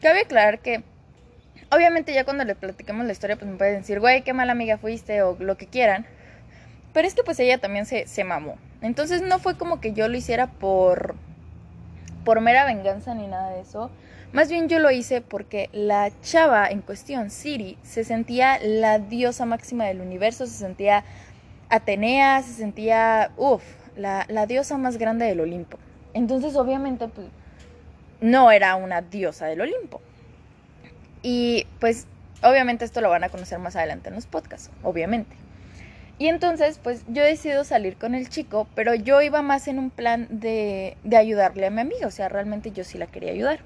cabe 0.00 0.22
aclarar 0.22 0.58
que 0.58 0.82
obviamente 1.72 2.12
ya 2.12 2.24
cuando 2.24 2.44
le 2.44 2.54
platiquemos 2.54 3.06
la 3.06 3.12
historia, 3.12 3.36
pues 3.36 3.50
me 3.50 3.56
pueden 3.56 3.78
decir, 3.78 3.98
güey, 3.98 4.22
qué 4.22 4.32
mala 4.32 4.52
amiga 4.52 4.78
fuiste 4.78 5.22
o 5.22 5.36
lo 5.40 5.56
que 5.56 5.66
quieran. 5.66 6.06
Pero 6.92 7.08
es 7.08 7.14
que 7.14 7.22
pues 7.22 7.40
ella 7.40 7.58
también 7.58 7.86
se, 7.86 8.06
se 8.06 8.22
mamó. 8.24 8.56
Entonces 8.82 9.22
no 9.22 9.38
fue 9.38 9.56
como 9.56 9.80
que 9.80 9.92
yo 9.92 10.08
lo 10.08 10.16
hiciera 10.16 10.48
por, 10.48 11.14
por 12.24 12.40
mera 12.40 12.66
venganza 12.66 13.14
ni 13.14 13.26
nada 13.26 13.50
de 13.50 13.60
eso. 13.60 13.90
Más 14.32 14.48
bien 14.48 14.68
yo 14.68 14.78
lo 14.78 14.90
hice 14.90 15.20
porque 15.20 15.70
la 15.72 16.10
chava 16.22 16.68
en 16.68 16.80
cuestión, 16.82 17.30
Siri, 17.30 17.78
se 17.82 18.04
sentía 18.04 18.58
la 18.62 18.98
diosa 18.98 19.46
máxima 19.46 19.84
del 19.84 20.00
universo, 20.00 20.46
se 20.46 20.58
sentía 20.58 21.04
Atenea, 21.68 22.42
se 22.42 22.52
sentía, 22.52 23.30
uff, 23.36 23.62
la, 23.96 24.26
la, 24.28 24.46
diosa 24.46 24.76
más 24.76 24.98
grande 24.98 25.24
del 25.26 25.40
Olimpo. 25.40 25.78
Entonces 26.12 26.56
obviamente 26.56 27.08
pues, 27.08 27.26
no 28.20 28.50
era 28.50 28.76
una 28.76 29.00
diosa 29.00 29.46
del 29.46 29.62
Olimpo. 29.62 30.02
Y 31.22 31.66
pues 31.78 32.06
obviamente 32.42 32.84
esto 32.84 33.00
lo 33.00 33.10
van 33.10 33.24
a 33.24 33.28
conocer 33.28 33.58
más 33.58 33.76
adelante 33.76 34.08
en 34.08 34.16
los 34.16 34.26
podcasts, 34.26 34.70
obviamente. 34.82 35.36
Y 36.18 36.28
entonces, 36.28 36.78
pues 36.82 37.04
yo 37.08 37.24
decido 37.24 37.64
salir 37.64 37.96
con 37.96 38.14
el 38.14 38.28
chico, 38.28 38.68
pero 38.74 38.94
yo 38.94 39.22
iba 39.22 39.42
más 39.42 39.66
en 39.66 39.78
un 39.78 39.90
plan 39.90 40.28
de, 40.30 40.96
de 41.02 41.16
ayudarle 41.16 41.66
a 41.66 41.70
mi 41.70 41.80
amiga, 41.80 42.06
o 42.06 42.10
sea, 42.10 42.28
realmente 42.28 42.70
yo 42.70 42.84
sí 42.84 42.98
la 42.98 43.06
quería 43.06 43.32
ayudar. 43.32 43.60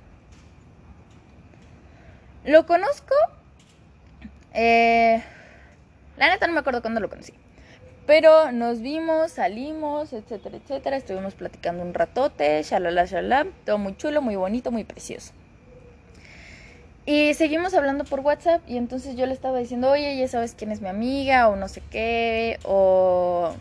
Lo 2.45 2.65
conozco, 2.65 3.15
eh, 4.55 5.23
la 6.17 6.29
neta 6.29 6.47
no 6.47 6.53
me 6.53 6.61
acuerdo 6.61 6.81
cuándo 6.81 7.01
lo 7.01 7.11
conocí, 7.11 7.35
pero 8.07 8.53
nos 8.53 8.81
vimos, 8.81 9.33
salimos, 9.33 10.13
etcétera, 10.13 10.57
etcétera, 10.57 10.97
estuvimos 10.97 11.35
platicando 11.35 11.83
un 11.83 11.93
ratote, 11.93 12.63
shalala, 12.63 13.05
shalala, 13.05 13.49
todo 13.65 13.79
muy 13.79 13.97
chulo, 13.97 14.23
muy 14.23 14.37
bonito, 14.37 14.71
muy 14.71 14.85
precioso. 14.85 15.33
Y 17.09 17.35
seguimos 17.35 17.73
hablando 17.75 18.03
por 18.03 18.19
WhatsApp 18.21 18.63
y 18.67 18.77
entonces 18.77 19.15
yo 19.15 19.27
le 19.27 19.33
estaba 19.33 19.59
diciendo, 19.59 19.89
oye, 19.91 20.17
ya 20.17 20.27
sabes 20.27 20.57
quién 20.59 20.73
es 20.73 20.81
mi 20.81 20.89
amiga 20.89 21.49
o 21.49 21.55
no 21.55 21.69
sé 21.69 21.81
qué, 21.89 22.59
o... 22.65 23.55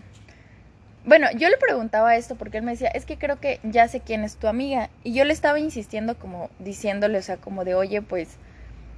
Bueno, 1.05 1.27
yo 1.37 1.47
le 1.49 1.57
preguntaba 1.57 2.15
esto 2.15 2.33
porque 2.33 2.57
él 2.57 2.63
me 2.63 2.71
decía, 2.71 2.87
es 2.87 3.05
que 3.05 3.19
creo 3.19 3.39
que 3.39 3.59
ya 3.61 3.87
sé 3.87 3.99
quién 3.99 4.23
es 4.23 4.37
tu 4.37 4.47
amiga. 4.47 4.89
Y 5.03 5.13
yo 5.13 5.23
le 5.23 5.33
estaba 5.33 5.59
insistiendo 5.59 6.17
como 6.17 6.49
diciéndole, 6.57 7.19
o 7.19 7.21
sea, 7.21 7.37
como 7.37 7.63
de, 7.63 7.75
oye, 7.75 8.01
pues, 8.01 8.37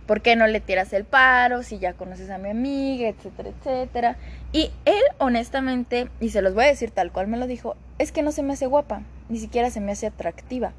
¿por 0.06 0.22
qué 0.22 0.38
no 0.38 0.48
le 0.48 0.62
tiras 0.62 0.94
el 0.94 1.04
paro 1.04 1.62
si 1.64 1.80
ya 1.80 1.92
conoces 1.92 2.30
a 2.30 2.38
mi 2.38 2.50
amiga, 2.50 3.10
etcétera, 3.10 3.50
etcétera? 3.50 4.16
Y 4.54 4.72
él, 4.86 5.04
honestamente, 5.18 6.08
y 6.22 6.30
se 6.30 6.42
los 6.42 6.54
voy 6.54 6.64
a 6.64 6.68
decir 6.68 6.92
tal 6.92 7.12
cual 7.12 7.28
me 7.28 7.36
lo 7.36 7.48
dijo, 7.48 7.76
es 8.00 8.14
que 8.14 8.24
no 8.24 8.32
se 8.32 8.44
me 8.44 8.54
hace 8.54 8.68
guapa, 8.68 9.02
ni 9.28 9.40
siquiera 9.40 9.70
se 9.70 9.82
me 9.82 9.92
hace 9.92 10.08
atractiva. 10.08 10.72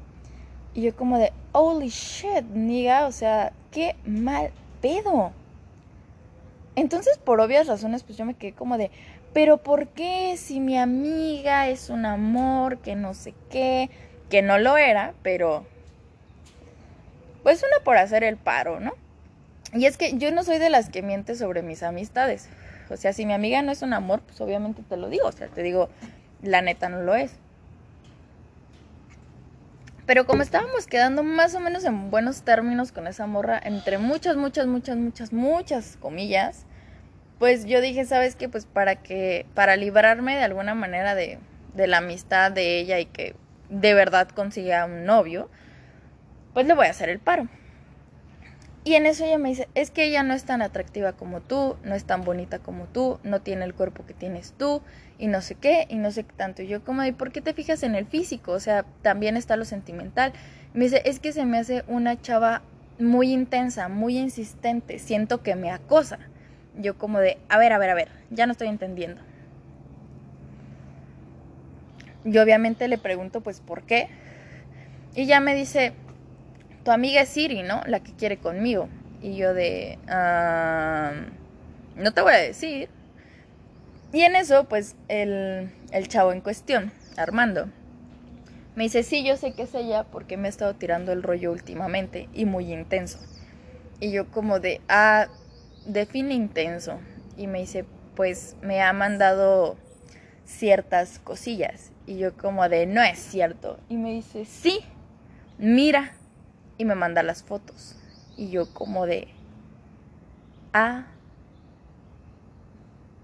Y 0.73 0.81
yo 0.81 0.95
como 0.95 1.17
de, 1.17 1.33
holy 1.51 1.89
shit, 1.89 2.43
niga, 2.53 3.07
o 3.07 3.11
sea, 3.11 3.53
qué 3.71 3.95
mal 4.05 4.51
pedo. 4.81 5.31
Entonces, 6.75 7.17
por 7.17 7.41
obvias 7.41 7.67
razones, 7.67 8.03
pues 8.03 8.17
yo 8.17 8.25
me 8.25 8.35
quedé 8.35 8.53
como 8.53 8.77
de, 8.77 8.91
pero 9.33 9.57
¿por 9.57 9.87
qué 9.87 10.37
si 10.37 10.59
mi 10.59 10.77
amiga 10.77 11.67
es 11.67 11.89
un 11.89 12.05
amor, 12.05 12.77
que 12.77 12.95
no 12.95 13.13
sé 13.13 13.33
qué, 13.49 13.89
que 14.29 14.41
no 14.41 14.57
lo 14.57 14.77
era, 14.77 15.13
pero 15.23 15.65
pues 17.43 17.63
una 17.63 17.83
por 17.83 17.97
hacer 17.97 18.23
el 18.23 18.37
paro, 18.37 18.79
¿no? 18.79 18.93
Y 19.73 19.85
es 19.85 19.97
que 19.97 20.17
yo 20.17 20.31
no 20.31 20.43
soy 20.43 20.57
de 20.57 20.69
las 20.69 20.89
que 20.89 21.01
miente 21.01 21.35
sobre 21.35 21.61
mis 21.61 21.83
amistades. 21.83 22.49
O 22.89 22.97
sea, 22.97 23.13
si 23.13 23.25
mi 23.25 23.33
amiga 23.33 23.61
no 23.61 23.71
es 23.71 23.81
un 23.81 23.93
amor, 23.93 24.21
pues 24.21 24.41
obviamente 24.41 24.81
te 24.87 24.97
lo 24.97 25.09
digo. 25.09 25.27
O 25.27 25.31
sea, 25.31 25.47
te 25.47 25.61
digo, 25.61 25.89
la 26.41 26.61
neta 26.61 26.89
no 26.89 27.01
lo 27.01 27.15
es. 27.15 27.33
Pero 30.09 30.25
como 30.25 30.41
estábamos 30.41 30.87
quedando 30.87 31.21
más 31.21 31.53
o 31.53 31.59
menos 31.59 31.85
en 31.85 32.09
buenos 32.09 32.41
términos 32.41 32.91
con 32.91 33.05
esa 33.05 33.27
morra, 33.27 33.61
entre 33.63 33.99
muchas, 33.99 34.37
muchas, 34.37 34.65
muchas, 34.65 34.97
muchas, 34.97 35.31
muchas 35.31 35.97
comillas, 35.97 36.65
pues 37.37 37.65
yo 37.65 37.79
dije, 37.79 38.05
¿sabes 38.05 38.35
qué? 38.35 38.49
Pues 38.49 38.65
para 38.65 38.95
que, 38.95 39.45
para 39.53 39.75
librarme 39.75 40.35
de 40.35 40.41
alguna 40.41 40.73
manera 40.73 41.13
de, 41.13 41.37
de 41.75 41.85
la 41.85 41.97
amistad 41.97 42.51
de 42.51 42.79
ella 42.79 42.97
y 42.97 43.05
que 43.05 43.35
de 43.69 43.93
verdad 43.93 44.27
consiga 44.29 44.85
un 44.85 45.05
novio, 45.05 45.47
pues 46.55 46.65
le 46.65 46.73
voy 46.73 46.87
a 46.87 46.89
hacer 46.89 47.09
el 47.09 47.19
paro. 47.19 47.47
Y 48.83 48.95
en 48.95 49.05
eso 49.05 49.25
ella 49.25 49.37
me 49.37 49.49
dice, 49.49 49.67
es 49.75 49.91
que 49.91 50.05
ella 50.05 50.23
no 50.23 50.33
es 50.33 50.45
tan 50.45 50.61
atractiva 50.61 51.13
como 51.13 51.41
tú, 51.41 51.75
no 51.83 51.95
es 51.95 52.05
tan 52.05 52.23
bonita 52.23 52.59
como 52.59 52.85
tú, 52.85 53.19
no 53.23 53.41
tiene 53.41 53.65
el 53.65 53.73
cuerpo 53.73 54.05
que 54.05 54.13
tienes 54.13 54.53
tú, 54.57 54.81
y 55.17 55.27
no 55.27 55.41
sé 55.41 55.55
qué, 55.55 55.85
y 55.89 55.97
no 55.97 56.11
sé 56.11 56.23
qué 56.23 56.33
tanto. 56.33 56.61
Y 56.61 56.67
yo 56.67 56.83
como, 56.83 57.03
¿y 57.03 57.11
por 57.11 57.31
qué 57.31 57.41
te 57.41 57.53
fijas 57.53 57.83
en 57.83 57.95
el 57.95 58.05
físico? 58.05 58.53
O 58.53 58.59
sea, 58.59 58.85
también 59.01 59.35
está 59.35 59.57
lo 59.57 59.65
sentimental. 59.65 60.31
Me 60.73 60.85
dice, 60.85 61.01
es 61.05 61.19
que 61.19 61.33
se 61.33 61.45
me 61.45 61.57
hace 61.57 61.83
una 61.87 62.21
chava 62.21 62.61
muy 62.99 63.31
intensa, 63.33 63.89
muy 63.89 64.17
insistente, 64.17 64.97
siento 64.99 65.43
que 65.43 65.55
me 65.55 65.71
acosa. 65.71 66.19
Yo 66.77 66.97
como 66.97 67.19
de, 67.19 67.37
a 67.49 67.57
ver, 67.57 67.73
a 67.73 67.77
ver, 67.77 67.89
a 67.89 67.95
ver, 67.95 68.09
ya 68.29 68.45
no 68.45 68.53
estoy 68.53 68.69
entendiendo. 68.69 69.21
Yo 72.23 72.43
obviamente 72.43 72.87
le 72.87 72.97
pregunto, 72.97 73.41
pues, 73.41 73.59
¿por 73.59 73.83
qué? 73.83 74.07
Y 75.15 75.25
ya 75.25 75.39
me 75.41 75.55
dice, 75.55 75.93
tu 76.83 76.91
amiga 76.91 77.21
es 77.21 77.29
Siri, 77.29 77.63
¿no? 77.63 77.81
La 77.85 78.01
que 78.01 78.13
quiere 78.13 78.37
conmigo. 78.37 78.89
Y 79.21 79.35
yo 79.35 79.53
de, 79.53 79.97
no 81.95 82.13
te 82.13 82.21
voy 82.21 82.33
a 82.33 82.37
decir. 82.37 82.89
Y 84.11 84.21
en 84.21 84.35
eso, 84.35 84.63
pues, 84.65 84.95
el, 85.07 85.71
el 85.91 86.07
chavo 86.07 86.31
en 86.31 86.41
cuestión, 86.41 86.91
Armando, 87.17 87.69
me 88.75 88.83
dice, 88.83 89.03
sí, 89.03 89.23
yo 89.25 89.35
sé 89.37 89.53
que 89.53 89.63
es 89.63 89.75
ella 89.75 90.05
porque 90.05 90.37
me 90.37 90.47
ha 90.47 90.49
estado 90.49 90.73
tirando 90.73 91.11
el 91.11 91.21
rollo 91.21 91.51
últimamente 91.51 92.29
y 92.33 92.45
muy 92.45 92.71
intenso. 92.73 93.19
Y 93.99 94.11
yo 94.11 94.31
como 94.31 94.59
de, 94.59 94.81
ah, 94.87 95.27
define 95.85 96.33
intenso. 96.33 96.99
Y 97.37 97.47
me 97.47 97.59
dice, 97.59 97.85
pues 98.15 98.55
me 98.61 98.81
ha 98.81 98.93
mandado 98.93 99.77
ciertas 100.45 101.19
cosillas. 101.19 101.91
Y 102.07 102.17
yo 102.17 102.35
como 102.35 102.67
de, 102.69 102.85
no 102.85 103.03
es 103.03 103.19
cierto. 103.19 103.79
Y 103.89 103.97
me 103.97 104.13
dice, 104.13 104.45
sí, 104.45 104.79
mira 105.57 106.13
y 106.79 106.85
me 106.85 106.95
manda 106.95 107.21
las 107.21 107.43
fotos. 107.43 107.95
Y 108.35 108.49
yo 108.49 108.73
como 108.73 109.05
de, 109.05 109.27
ah, 110.73 111.05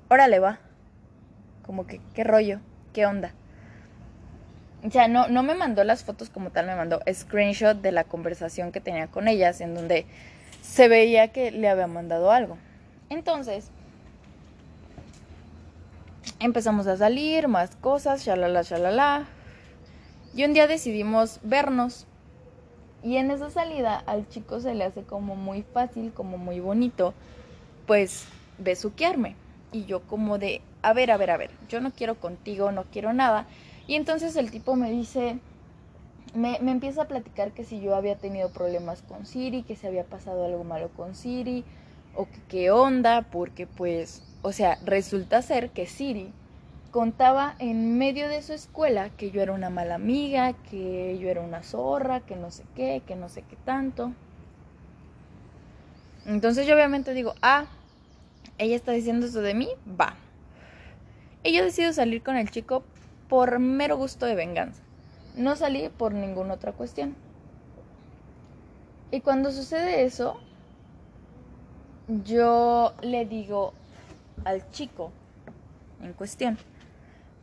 órale 0.09 0.37
va. 0.37 0.59
Como 1.65 1.87
que, 1.87 1.99
¿qué 2.13 2.23
rollo? 2.23 2.59
¿Qué 2.93 3.07
onda? 3.07 3.31
O 4.83 4.91
sea, 4.91 5.07
no, 5.07 5.29
no 5.29 5.41
me 5.41 5.55
mandó 5.55 5.83
las 5.83 6.03
fotos 6.03 6.29
como 6.29 6.51
tal, 6.51 6.67
me 6.67 6.75
mandó 6.75 6.99
screenshot 7.11 7.81
de 7.81 7.91
la 7.91 8.03
conversación 8.03 8.71
que 8.71 8.81
tenía 8.81 9.07
con 9.07 9.27
ellas, 9.27 9.61
en 9.61 9.73
donde 9.73 10.05
se 10.61 10.87
veía 10.87 11.29
que 11.29 11.49
le 11.49 11.69
había 11.69 11.87
mandado 11.87 12.31
algo. 12.31 12.57
Entonces, 13.09 13.71
empezamos 16.39 16.87
a 16.87 16.97
salir, 16.97 17.47
más 17.47 17.75
cosas, 17.77 18.25
shalala, 18.25 18.63
shalala. 18.63 19.25
Y 20.35 20.43
un 20.43 20.53
día 20.53 20.67
decidimos 20.67 21.39
vernos 21.41 22.05
y 23.05 23.17
en 23.17 23.29
esa 23.29 23.51
salida 23.51 24.01
al 24.07 24.27
chico 24.29 24.59
se 24.59 24.73
le 24.73 24.83
hace 24.83 25.03
como 25.03 25.35
muy 25.35 25.61
fácil, 25.61 26.11
como 26.11 26.39
muy 26.39 26.59
bonito, 26.59 27.13
pues 27.85 28.25
besuquearme. 28.57 29.35
Y 29.71 29.85
yo 29.85 30.01
como 30.01 30.39
de, 30.39 30.61
a 30.81 30.91
ver, 30.93 31.11
a 31.11 31.17
ver, 31.17 31.29
a 31.29 31.37
ver, 31.37 31.51
yo 31.69 31.79
no 31.81 31.91
quiero 31.91 32.15
contigo, 32.15 32.71
no 32.71 32.83
quiero 32.85 33.13
nada. 33.13 33.45
Y 33.85 33.93
entonces 33.93 34.35
el 34.35 34.49
tipo 34.49 34.75
me 34.75 34.89
dice, 34.89 35.37
me, 36.33 36.57
me 36.61 36.71
empieza 36.71 37.03
a 37.03 37.07
platicar 37.07 37.51
que 37.51 37.63
si 37.63 37.79
yo 37.79 37.95
había 37.95 38.15
tenido 38.15 38.49
problemas 38.49 39.03
con 39.03 39.27
Siri, 39.27 39.61
que 39.61 39.75
se 39.75 39.85
había 39.85 40.05
pasado 40.05 40.43
algo 40.43 40.63
malo 40.63 40.89
con 40.97 41.13
Siri, 41.13 41.63
o 42.15 42.25
que 42.25 42.39
qué 42.49 42.71
onda, 42.71 43.21
porque 43.21 43.67
pues, 43.67 44.23
o 44.41 44.51
sea, 44.51 44.79
resulta 44.83 45.43
ser 45.43 45.69
que 45.69 45.85
Siri 45.85 46.33
contaba 46.95 47.57
en 47.59 47.97
medio 47.97 48.29
de 48.29 48.41
su 48.41 48.53
escuela 48.53 49.09
que 49.09 49.29
yo 49.29 49.41
era 49.41 49.51
una 49.51 49.69
mala 49.69 49.95
amiga, 49.95 50.53
que 50.53 51.17
yo 51.19 51.27
era 51.27 51.41
una 51.41 51.61
zorra, 51.61 52.21
que 52.21 52.37
no 52.37 52.51
sé 52.51 52.63
qué, 52.73 53.03
que 53.05 53.17
no 53.17 53.27
sé 53.27 53.41
qué 53.41 53.57
tanto. 53.65 54.13
Entonces 56.25 56.65
yo 56.65 56.73
obviamente 56.73 57.13
digo, 57.13 57.35
ah, 57.41 57.65
ella 58.57 58.77
está 58.77 58.93
diciendo 58.93 59.25
eso 59.25 59.41
de 59.41 59.53
mí, 59.55 59.67
va. 59.99 60.15
Y 61.43 61.51
yo 61.51 61.65
decido 61.65 61.91
salir 61.91 62.23
con 62.23 62.37
el 62.37 62.49
chico 62.49 62.85
por 63.27 63.59
mero 63.59 63.97
gusto 63.97 64.25
de 64.25 64.35
venganza. 64.35 64.81
No 65.35 65.57
salí 65.57 65.89
por 65.89 66.13
ninguna 66.13 66.53
otra 66.53 66.71
cuestión. 66.71 67.17
Y 69.11 69.19
cuando 69.19 69.51
sucede 69.51 70.05
eso, 70.05 70.39
yo 72.23 72.93
le 73.01 73.25
digo 73.25 73.73
al 74.45 74.71
chico 74.71 75.11
en 76.01 76.13
cuestión, 76.13 76.57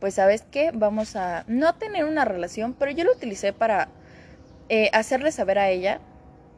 pues 0.03 0.15
sabes 0.15 0.41
qué, 0.51 0.71
vamos 0.73 1.15
a 1.15 1.45
no 1.47 1.75
tener 1.75 2.03
una 2.03 2.25
relación, 2.25 2.73
pero 2.73 2.91
yo 2.91 3.05
lo 3.05 3.13
utilicé 3.13 3.53
para 3.53 3.87
eh, 4.67 4.89
hacerle 4.91 5.31
saber 5.31 5.57
a 5.57 5.69
ella 5.69 6.01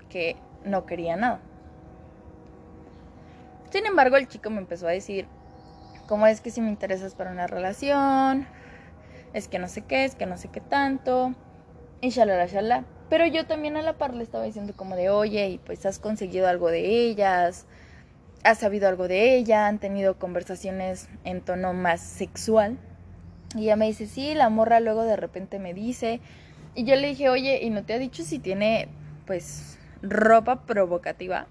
que 0.09 0.35
no 0.63 0.87
quería 0.87 1.15
nada. 1.15 1.41
Sin 3.69 3.85
embargo, 3.85 4.17
el 4.17 4.27
chico 4.27 4.49
me 4.49 4.57
empezó 4.57 4.87
a 4.87 4.91
decir, 4.93 5.27
¿cómo 6.07 6.25
es 6.25 6.41
que 6.41 6.49
si 6.49 6.59
me 6.59 6.69
interesas 6.69 7.13
para 7.13 7.29
una 7.29 7.45
relación? 7.45 8.47
Es 9.33 9.47
que 9.47 9.59
no 9.59 9.67
sé 9.67 9.83
qué, 9.83 10.05
es 10.05 10.15
que 10.15 10.25
no 10.25 10.39
sé 10.39 10.47
qué 10.47 10.61
tanto. 10.61 11.35
Y 12.01 12.09
shalala, 12.09 12.47
shalala. 12.47 12.83
Pero 13.11 13.27
yo 13.27 13.45
también 13.45 13.77
a 13.77 13.83
la 13.83 13.93
par 13.93 14.15
le 14.15 14.23
estaba 14.23 14.45
diciendo 14.45 14.73
como 14.75 14.95
de, 14.95 15.11
oye, 15.11 15.49
y 15.49 15.57
pues 15.59 15.85
has 15.85 15.99
conseguido 15.99 16.47
algo 16.47 16.71
de 16.71 16.83
ellas, 16.83 17.67
has 18.43 18.57
sabido 18.57 18.89
algo 18.89 19.07
de 19.07 19.35
ella, 19.35 19.67
han 19.67 19.77
tenido 19.77 20.17
conversaciones 20.17 21.09
en 21.25 21.41
tono 21.41 21.73
más 21.73 22.01
sexual. 22.01 22.79
Y 23.55 23.63
ella 23.63 23.75
me 23.75 23.87
dice, 23.87 24.07
sí, 24.07 24.33
la 24.33 24.49
morra 24.49 24.79
luego 24.79 25.03
de 25.03 25.15
repente 25.15 25.59
me 25.59 25.73
dice. 25.73 26.19
Y 26.73 26.83
yo 26.83 26.95
le 26.95 27.07
dije, 27.07 27.29
oye, 27.29 27.59
¿y 27.63 27.69
no 27.69 27.83
te 27.83 27.93
ha 27.93 27.99
dicho 27.99 28.23
si 28.23 28.39
tiene, 28.39 28.89
pues, 29.25 29.77
ropa 30.01 30.65
provocativa? 30.65 31.47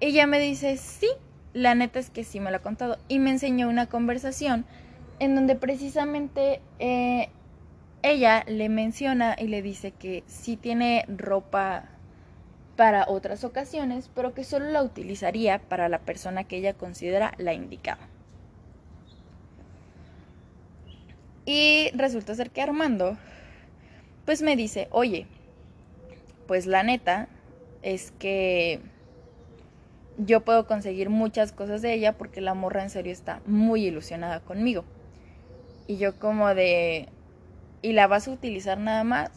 Ella 0.00 0.26
me 0.26 0.38
dice, 0.38 0.76
sí, 0.76 1.08
la 1.52 1.74
neta 1.74 1.98
es 1.98 2.10
que 2.10 2.24
sí 2.24 2.40
me 2.40 2.50
lo 2.50 2.58
ha 2.58 2.62
contado. 2.62 2.98
Y 3.08 3.18
me 3.18 3.30
enseñó 3.30 3.68
una 3.68 3.86
conversación 3.86 4.64
en 5.18 5.34
donde 5.34 5.56
precisamente 5.56 6.60
eh, 6.78 7.28
ella 8.02 8.44
le 8.46 8.68
menciona 8.68 9.36
y 9.38 9.46
le 9.46 9.62
dice 9.62 9.92
que 9.92 10.24
sí 10.26 10.56
tiene 10.56 11.04
ropa 11.08 11.84
para 12.76 13.06
otras 13.08 13.44
ocasiones, 13.44 14.10
pero 14.14 14.34
que 14.34 14.44
solo 14.44 14.66
la 14.66 14.82
utilizaría 14.82 15.58
para 15.58 15.88
la 15.88 16.00
persona 16.00 16.44
que 16.44 16.56
ella 16.56 16.74
considera 16.74 17.34
la 17.38 17.54
indicada. 17.54 18.08
Y 21.46 21.90
resulta 21.94 22.34
ser 22.34 22.50
que 22.50 22.62
Armando, 22.62 23.18
pues 24.24 24.42
me 24.42 24.56
dice, 24.56 24.88
oye, 24.90 25.26
pues 26.46 26.66
la 26.66 26.82
neta 26.82 27.28
es 27.82 28.12
que 28.12 28.80
yo 30.16 30.40
puedo 30.44 30.66
conseguir 30.66 31.10
muchas 31.10 31.52
cosas 31.52 31.82
de 31.82 31.92
ella 31.92 32.16
porque 32.16 32.40
la 32.40 32.54
morra 32.54 32.82
en 32.82 32.90
serio 32.90 33.12
está 33.12 33.40
muy 33.46 33.86
ilusionada 33.86 34.40
conmigo. 34.40 34.84
Y 35.86 35.98
yo 35.98 36.18
como 36.18 36.54
de, 36.54 37.08
¿y 37.82 37.92
la 37.92 38.06
vas 38.06 38.28
a 38.28 38.30
utilizar 38.30 38.78
nada 38.78 39.04
más? 39.04 39.30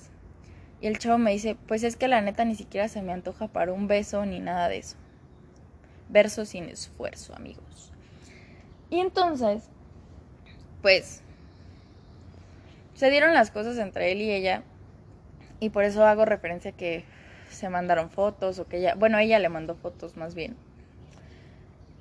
Y 0.80 0.88
el 0.88 1.00
chavo 1.00 1.18
me 1.18 1.32
dice, 1.32 1.58
pues 1.68 1.84
es 1.84 1.98
que 1.98 2.08
la 2.08 2.22
neta 2.22 2.46
ni 2.46 2.56
siquiera 2.56 2.88
se 2.88 3.02
me 3.02 3.12
antoja 3.12 3.48
para 3.48 3.74
un 3.74 3.88
beso 3.88 4.26
ni 4.26 4.40
nada 4.40 4.70
de 4.70 4.78
eso. 4.78 4.96
Verso 6.08 6.46
sin 6.46 6.66
esfuerzo, 6.66 7.36
amigos. 7.36 7.92
Y 8.90 9.00
entonces, 9.00 9.70
pues 10.82 11.22
se 12.98 13.12
dieron 13.12 13.36
las 13.36 13.52
cosas 13.52 13.78
entre 13.78 14.12
él 14.12 14.24
y 14.24 14.32
ella 14.32 14.64
y 15.60 15.70
por 15.70 15.84
eso 15.84 16.04
hago 16.04 16.26
referencia 16.26 16.72
que 16.72 17.06
se 17.48 17.70
mandaron 17.70 18.10
fotos 18.10 18.58
o 18.58 18.68
que 18.68 18.78
ella, 18.78 18.96
bueno, 18.96 19.20
ella 19.20 19.38
le 19.38 19.50
mandó 19.50 19.76
fotos 19.76 20.18
más 20.18 20.34
bien. 20.34 20.58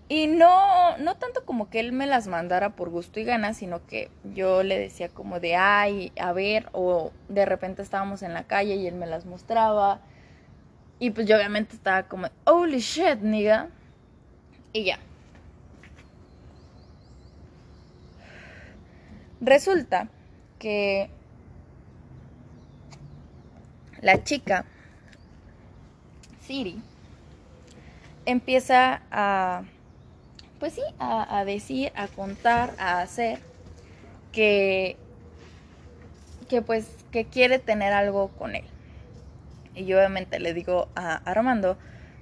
Y 0.08 0.26
no, 0.26 0.96
no 0.96 1.16
tanto 1.16 1.44
como 1.44 1.68
que 1.68 1.80
él 1.80 1.92
me 1.92 2.06
las 2.06 2.28
mandara 2.28 2.70
por 2.76 2.88
gusto 2.88 3.20
y 3.20 3.24
ganas, 3.24 3.58
sino 3.58 3.84
que 3.86 4.10
yo 4.34 4.62
le 4.62 4.78
decía 4.78 5.10
como 5.10 5.38
de, 5.38 5.56
ay, 5.56 6.12
a 6.18 6.32
ver, 6.32 6.70
o 6.72 7.12
de 7.28 7.44
repente 7.44 7.82
estábamos 7.82 8.22
en 8.22 8.32
la 8.32 8.44
calle 8.44 8.76
y 8.76 8.86
él 8.86 8.94
me 8.94 9.06
las 9.06 9.26
mostraba. 9.26 10.00
Y 10.98 11.10
pues 11.10 11.26
yo 11.26 11.36
obviamente 11.36 11.76
estaba 11.76 12.04
como, 12.04 12.28
holy 12.44 12.78
shit, 12.78 13.20
nigga. 13.20 13.68
Y 14.72 14.84
ya. 14.84 14.98
Resulta 19.42 20.08
que 20.58 21.10
la 24.02 24.22
chica, 24.24 24.64
Siri, 26.40 26.80
empieza 28.24 29.00
a 29.10 29.64
pues 30.58 30.72
sí, 30.74 30.82
a, 30.98 31.44
decir, 31.44 31.92
a 31.96 32.08
contar, 32.08 32.74
a 32.78 33.00
hacer 33.00 33.40
que, 34.32 34.96
que 36.48 36.62
pues 36.62 36.86
que 37.10 37.26
quiere 37.26 37.58
tener 37.58 37.92
algo 37.92 38.28
con 38.38 38.54
él. 38.56 38.64
Y 39.74 39.84
yo 39.84 39.98
obviamente 39.98 40.38
le 40.40 40.54
digo 40.54 40.88
a 40.96 41.16
Armando, 41.16 41.76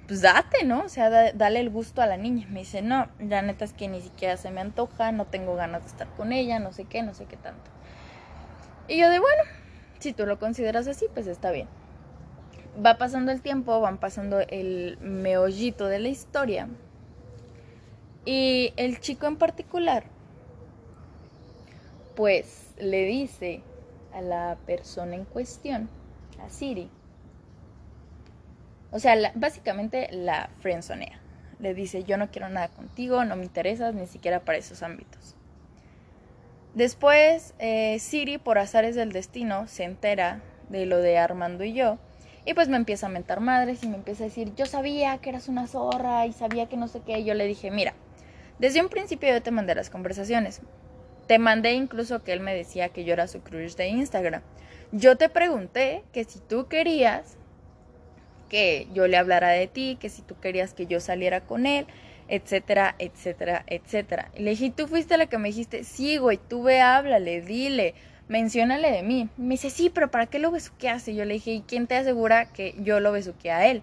pues 0.09 0.23
date, 0.23 0.65
¿no? 0.65 0.81
O 0.85 0.89
sea, 0.89 1.33
dale 1.33 1.61
el 1.61 1.71
gusto 1.71 2.03
a 2.03 2.07
la 2.07 2.17
niña. 2.17 2.47
Me 2.51 2.61
dice, 2.61 2.83
no, 2.83 3.09
la 3.19 3.43
neta 3.43 3.65
es 3.65 3.73
que 3.73 3.89
ni 3.89 4.01
siquiera 4.03 4.37
se 4.37 4.51
me 4.51 4.61
antoja, 4.61 5.13
no 5.13 5.27
tengo 5.27 5.55
ganas 5.55 5.83
de 5.85 5.89
estar 5.89 6.09
con 6.17 6.33
ella, 6.33 6.59
no 6.59 6.73
sé 6.73 6.85
qué, 6.87 7.03
no 7.03 7.15
sé 7.15 7.27
qué 7.27 7.37
tanto. 7.37 7.71
Y 8.89 8.99
yo 8.99 9.09
de, 9.09 9.19
bueno, 9.19 9.43
si 9.99 10.13
tú 10.13 10.27
lo 10.27 10.39
consideras 10.39 10.87
así, 10.87 11.07
pues 11.13 11.27
está 11.27 11.51
bien. 11.51 11.69
Va 12.85 12.99
pasando 12.99 13.33
el 13.33 13.41
tiempo, 13.41 13.81
van 13.81 13.99
pasando 13.99 14.41
el 14.41 14.99
meollito 15.01 15.87
de 15.87 15.99
la 16.01 16.09
historia. 16.09 16.69
Y 18.25 18.73
el 18.77 19.01
chico 19.01 19.27
en 19.27 19.37
particular, 19.37 20.05
pues 22.17 22.75
le 22.79 23.05
dice 23.05 23.63
a 24.13 24.21
la 24.21 24.57
persona 24.67 25.15
en 25.15 25.25
cuestión, 25.25 25.89
a 26.45 26.49
Siri, 26.49 26.91
o 28.95 29.01
sea, 29.01 29.17
básicamente 29.35 30.09
la 30.13 30.51
friendzonea. 30.61 31.19
Le 31.59 31.75
dice, 31.75 32.05
yo 32.05 32.17
no 32.17 32.31
quiero 32.31 32.49
nada 32.49 32.69
contigo, 32.69 33.25
no 33.25 33.35
me 33.35 33.43
interesas 33.43 33.93
ni 33.93 34.07
siquiera 34.07 34.45
para 34.45 34.59
esos 34.59 34.85
ámbitos. 34.85 35.37
Después, 36.75 37.55
eh, 37.61 37.99
Siri, 38.01 38.39
por 38.39 38.59
azares 38.59 38.97
del 38.97 39.13
destino, 39.13 39.69
se 39.69 39.85
entera 39.85 40.41
de 40.69 40.87
lo 40.87 40.99
de 40.99 41.19
Armando 41.19 41.63
y 41.63 41.73
yo. 41.73 41.99
Y 42.45 42.55
pues 42.55 42.69
me 42.69 42.77
empieza 42.77 43.07
a 43.07 43.11
mentar 43.11 43.41
madres 43.41 43.83
y 43.85 43.89
me 43.89 43.97
empieza 43.97 44.25
a 44.25 44.27
decir, 44.27 44.53
yo 44.57 44.67
sabía 44.67 45.17
que 45.19 45.31
eras 45.31 45.49
una 45.49 45.67
zorra 45.67 46.27
y 46.27 46.33
sabía 46.33 46.67
que 46.67 46.77
no 46.77 46.89
sé 46.89 47.01
qué. 47.07 47.21
Y 47.21 47.25
yo 47.25 47.35
le 47.35 47.47
dije, 47.47 47.71
mira, 47.71 47.95
desde 48.59 48.83
un 48.83 48.89
principio 48.89 49.29
yo 49.31 49.43
te 49.43 49.53
mandé 49.53 49.75
las 49.75 49.89
conversaciones. 49.89 50.61
Te 51.29 51.39
mandé 51.39 51.73
incluso 51.73 52.23
que 52.23 52.33
él 52.33 52.41
me 52.41 52.55
decía 52.55 52.89
que 52.91 53.05
yo 53.05 53.15
era 53.15 53.29
su 53.29 53.41
crush 53.41 53.77
de 53.77 53.89
Instagram. 53.89 54.43
Yo 54.93 55.17
te 55.17 55.29
pregunté 55.29 56.03
que 56.13 56.25
si 56.25 56.41
tú 56.41 56.67
querías 56.67 57.37
que 58.51 58.89
yo 58.93 59.07
le 59.07 59.17
hablara 59.17 59.49
de 59.49 59.67
ti, 59.67 59.97
que 60.01 60.11
si 60.11 60.23
tú 60.23 60.39
querías 60.39 60.75
que 60.75 60.87
yo 60.87 61.01
saliera 61.01 61.41
con 61.41 61.67
él, 61.67 61.87
etcétera, 62.29 62.95
etcétera, 62.99 63.65
etcétera. 63.67 64.31
Y 64.35 64.43
le 64.43 64.51
dije, 64.51 64.73
¿tú 64.75 64.87
fuiste 64.87 65.17
la 65.17 65.27
que 65.27 65.39
me 65.39 65.49
dijiste? 65.49 65.85
Sí, 65.85 66.17
güey, 66.19 66.39
tú 66.39 66.63
ve, 66.63 66.81
háblale, 66.81 67.41
dile, 67.41 67.95
menciónale 68.29 68.91
de 68.91 69.03
mí. 69.03 69.29
Me 69.37 69.55
dice, 69.55 69.71
sí, 69.71 69.91
pero 69.91 70.11
¿para 70.11 70.27
qué 70.27 70.39
lo 70.39 70.51
besuqueas? 70.51 71.07
Y 71.09 71.15
yo 71.15 71.25
le 71.25 71.35
dije, 71.35 71.53
¿y 71.53 71.61
quién 71.63 71.87
te 71.87 71.97
asegura 71.97 72.47
que 72.47 72.75
yo 72.79 73.01
lo 73.01 73.13
besuqueé 73.13 73.51
a 73.53 73.67
él? 73.71 73.83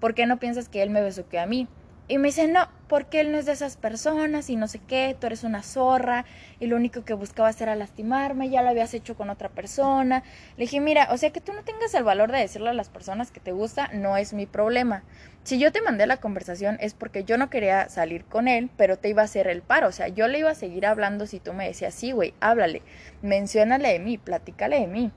¿Por 0.00 0.14
qué 0.14 0.26
no 0.26 0.38
piensas 0.38 0.68
que 0.68 0.82
él 0.82 0.90
me 0.90 1.02
besuqueó 1.02 1.42
a 1.42 1.46
mí? 1.46 1.68
Y 2.10 2.18
me 2.18 2.26
dice, 2.26 2.48
no, 2.48 2.68
porque 2.88 3.20
él 3.20 3.30
no 3.30 3.38
es 3.38 3.46
de 3.46 3.52
esas 3.52 3.76
personas 3.76 4.50
y 4.50 4.56
no 4.56 4.66
sé 4.66 4.80
qué, 4.80 5.16
tú 5.20 5.28
eres 5.28 5.44
una 5.44 5.62
zorra 5.62 6.24
y 6.58 6.66
lo 6.66 6.74
único 6.74 7.04
que 7.04 7.14
buscabas 7.14 7.60
era 7.60 7.76
lastimarme, 7.76 8.50
ya 8.50 8.62
lo 8.62 8.68
habías 8.68 8.94
hecho 8.94 9.16
con 9.16 9.30
otra 9.30 9.48
persona. 9.48 10.24
Le 10.56 10.64
dije, 10.64 10.80
mira, 10.80 11.06
o 11.12 11.16
sea 11.18 11.30
que 11.30 11.40
tú 11.40 11.52
no 11.52 11.62
tengas 11.62 11.94
el 11.94 12.02
valor 12.02 12.32
de 12.32 12.38
decirle 12.38 12.70
a 12.70 12.74
las 12.74 12.88
personas 12.88 13.30
que 13.30 13.38
te 13.38 13.52
gusta, 13.52 13.90
no 13.92 14.16
es 14.16 14.32
mi 14.32 14.46
problema. 14.46 15.04
Si 15.44 15.60
yo 15.60 15.70
te 15.70 15.82
mandé 15.82 16.08
la 16.08 16.16
conversación 16.16 16.78
es 16.80 16.94
porque 16.94 17.22
yo 17.22 17.38
no 17.38 17.48
quería 17.48 17.88
salir 17.88 18.24
con 18.24 18.48
él, 18.48 18.70
pero 18.76 18.98
te 18.98 19.08
iba 19.08 19.22
a 19.22 19.26
hacer 19.26 19.46
el 19.46 19.62
paro. 19.62 19.86
O 19.86 19.92
sea, 19.92 20.08
yo 20.08 20.26
le 20.26 20.40
iba 20.40 20.50
a 20.50 20.56
seguir 20.56 20.86
hablando 20.86 21.28
si 21.28 21.38
tú 21.38 21.52
me 21.52 21.68
decías, 21.68 21.94
sí, 21.94 22.10
güey, 22.10 22.34
háblale, 22.40 22.82
menciónale 23.22 23.92
de 23.92 24.00
mí, 24.00 24.18
platícale 24.18 24.80
de 24.80 24.88
mí. 24.88 25.12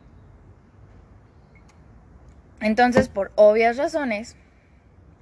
Entonces, 2.62 3.10
por 3.10 3.32
obvias 3.34 3.78
razones, 3.78 4.36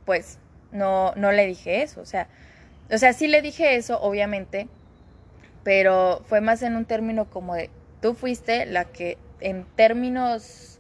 pues 0.03 0.37
no, 0.71 1.13
no 1.15 1.31
le 1.31 1.45
dije 1.45 1.81
eso, 1.81 2.01
o 2.01 2.05
sea, 2.05 2.27
o 2.91 2.97
sea, 2.97 3.13
sí 3.13 3.27
le 3.27 3.41
dije 3.41 3.75
eso, 3.75 4.01
obviamente, 4.01 4.67
pero 5.63 6.21
fue 6.25 6.41
más 6.41 6.61
en 6.61 6.75
un 6.75 6.85
término 6.85 7.29
como 7.29 7.55
de, 7.55 7.69
tú 8.01 8.13
fuiste 8.13 8.65
la 8.65 8.85
que, 8.85 9.17
en 9.39 9.65
términos 9.75 10.79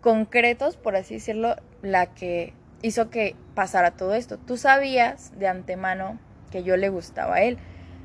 concretos, 0.00 0.76
por 0.76 0.96
así 0.96 1.14
decirlo, 1.14 1.56
la 1.82 2.06
que 2.06 2.54
hizo 2.82 3.10
que 3.10 3.36
pasara 3.54 3.92
todo 3.92 4.14
esto. 4.14 4.38
Tú 4.38 4.56
sabías 4.56 5.38
de 5.38 5.46
antemano 5.48 6.18
que 6.50 6.62
yo 6.62 6.76
le 6.76 6.88
gustaba 6.88 7.36
a 7.36 7.42
él. 7.42 7.58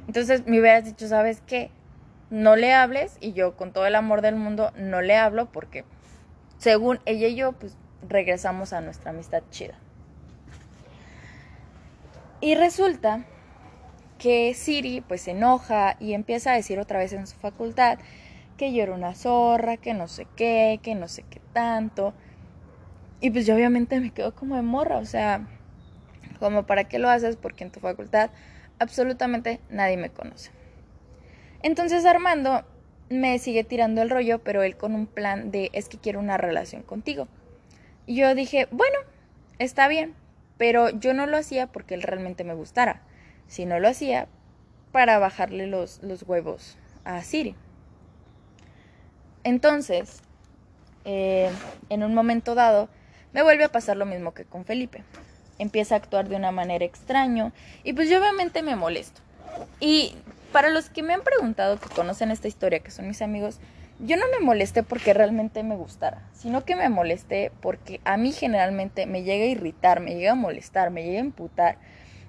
Entonces 0.07 0.45
me 0.45 0.59
hubieras 0.59 0.85
dicho, 0.85 1.07
¿sabes 1.07 1.41
qué? 1.45 1.71
No 2.29 2.55
le 2.55 2.73
hables 2.73 3.17
y 3.19 3.33
yo 3.33 3.55
con 3.55 3.73
todo 3.73 3.85
el 3.85 3.95
amor 3.95 4.21
del 4.21 4.35
mundo 4.35 4.71
no 4.75 5.01
le 5.01 5.15
hablo 5.15 5.51
porque 5.51 5.85
según 6.57 6.99
ella 7.05 7.27
y 7.27 7.35
yo, 7.35 7.53
pues 7.53 7.77
regresamos 8.07 8.73
a 8.73 8.81
nuestra 8.81 9.11
amistad 9.11 9.43
chida. 9.49 9.77
Y 12.39 12.55
resulta 12.55 13.25
que 14.17 14.53
Siri 14.53 15.01
pues 15.01 15.21
se 15.21 15.31
enoja 15.31 15.97
y 15.99 16.13
empieza 16.13 16.51
a 16.51 16.55
decir 16.55 16.79
otra 16.79 16.99
vez 16.99 17.13
en 17.13 17.27
su 17.27 17.35
facultad 17.37 17.99
que 18.57 18.73
yo 18.73 18.83
era 18.83 18.93
una 18.93 19.15
zorra, 19.15 19.77
que 19.77 19.93
no 19.93 20.07
sé 20.07 20.27
qué, 20.35 20.79
que 20.81 20.95
no 20.95 21.07
sé 21.07 21.23
qué 21.29 21.41
tanto. 21.53 22.13
Y 23.21 23.31
pues 23.31 23.45
yo 23.45 23.55
obviamente 23.55 23.99
me 23.99 24.11
quedo 24.11 24.35
como 24.35 24.55
de 24.55 24.61
morra, 24.61 24.97
o 24.97 25.05
sea, 25.05 25.47
como 26.39 26.65
para 26.65 26.85
qué 26.85 26.99
lo 26.99 27.09
haces 27.09 27.35
porque 27.35 27.63
en 27.63 27.71
tu 27.71 27.79
facultad 27.79 28.29
absolutamente 28.79 29.59
nadie 29.69 29.97
me 29.97 30.09
conoce. 30.09 30.51
Entonces 31.63 32.05
Armando 32.05 32.63
me 33.09 33.39
sigue 33.39 33.63
tirando 33.63 34.01
el 34.01 34.09
rollo, 34.09 34.39
pero 34.43 34.63
él 34.63 34.77
con 34.77 34.93
un 34.93 35.07
plan 35.07 35.49
de 35.51 35.69
es 35.73 35.89
que 35.89 35.97
quiero 35.97 36.19
una 36.19 36.37
relación 36.37 36.83
contigo. 36.83 37.27
Y 38.05 38.15
yo 38.15 38.35
dije, 38.35 38.67
bueno, 38.71 38.97
está 39.59 39.87
bien, 39.87 40.13
pero 40.57 40.89
yo 40.89 41.13
no 41.13 41.27
lo 41.27 41.37
hacía 41.37 41.67
porque 41.67 41.95
él 41.95 42.01
realmente 42.01 42.43
me 42.43 42.53
gustara, 42.53 43.01
sino 43.47 43.79
lo 43.79 43.87
hacía 43.87 44.27
para 44.91 45.19
bajarle 45.19 45.67
los, 45.67 46.01
los 46.01 46.23
huevos 46.23 46.77
a 47.03 47.21
Siri. 47.21 47.55
Entonces, 49.43 50.21
eh, 51.05 51.49
en 51.89 52.03
un 52.03 52.13
momento 52.13 52.55
dado, 52.55 52.89
me 53.33 53.43
vuelve 53.43 53.63
a 53.63 53.71
pasar 53.71 53.97
lo 53.97 54.05
mismo 54.05 54.33
que 54.33 54.45
con 54.45 54.65
Felipe. 54.65 55.03
Empieza 55.59 55.95
a 55.95 55.99
actuar 55.99 56.27
de 56.27 56.35
una 56.35 56.51
manera 56.51 56.85
extraña 56.85 57.51
y 57.83 57.93
pues 57.93 58.09
yo 58.09 58.19
obviamente 58.19 58.61
me 58.61 58.75
molesto. 58.75 59.21
Y 59.79 60.15
para 60.51 60.69
los 60.69 60.89
que 60.89 61.03
me 61.03 61.13
han 61.13 61.21
preguntado, 61.21 61.79
que 61.79 61.89
conocen 61.89 62.31
esta 62.31 62.47
historia, 62.47 62.79
que 62.79 62.91
son 62.91 63.07
mis 63.07 63.21
amigos, 63.21 63.59
yo 63.99 64.15
no 64.15 64.25
me 64.31 64.45
molesté 64.45 64.83
porque 64.83 65.13
realmente 65.13 65.63
me 65.63 65.75
gustara, 65.75 66.21
sino 66.33 66.65
que 66.65 66.75
me 66.75 66.89
molesté 66.89 67.51
porque 67.61 67.99
a 68.05 68.17
mí 68.17 68.31
generalmente 68.31 69.05
me 69.05 69.23
llega 69.23 69.45
a 69.45 69.47
irritar, 69.47 69.99
me 69.99 70.15
llega 70.15 70.33
a 70.33 70.35
molestar, 70.35 70.91
me 70.91 71.03
llega 71.03 71.19
a 71.19 71.25
imputar. 71.25 71.77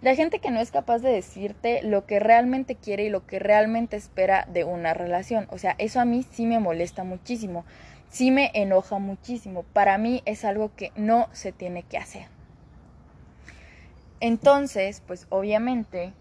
La 0.00 0.14
gente 0.14 0.38
que 0.38 0.50
no 0.50 0.60
es 0.60 0.70
capaz 0.70 1.00
de 1.00 1.10
decirte 1.10 1.82
lo 1.82 2.06
que 2.06 2.20
realmente 2.20 2.76
quiere 2.76 3.04
y 3.04 3.10
lo 3.10 3.26
que 3.26 3.38
realmente 3.38 3.96
espera 3.96 4.46
de 4.50 4.64
una 4.64 4.94
relación. 4.94 5.46
O 5.50 5.58
sea, 5.58 5.74
eso 5.78 6.00
a 6.00 6.04
mí 6.04 6.24
sí 6.30 6.46
me 6.46 6.60
molesta 6.60 7.04
muchísimo, 7.04 7.64
sí 8.08 8.30
me 8.30 8.50
enoja 8.54 8.98
muchísimo. 8.98 9.64
Para 9.72 9.98
mí 9.98 10.22
es 10.24 10.44
algo 10.44 10.70
que 10.74 10.92
no 10.96 11.28
se 11.32 11.52
tiene 11.52 11.82
que 11.82 11.98
hacer. 11.98 12.26
Entonces, 14.20 15.02
pues 15.06 15.26
obviamente 15.30 16.12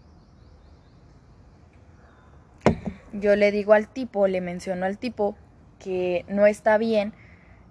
yo 3.12 3.36
le 3.36 3.50
digo 3.50 3.72
al 3.72 3.88
tipo, 3.88 4.26
le 4.28 4.40
menciono 4.40 4.86
al 4.86 4.98
tipo 4.98 5.36
que 5.78 6.24
no 6.28 6.46
está 6.46 6.78
bien 6.78 7.12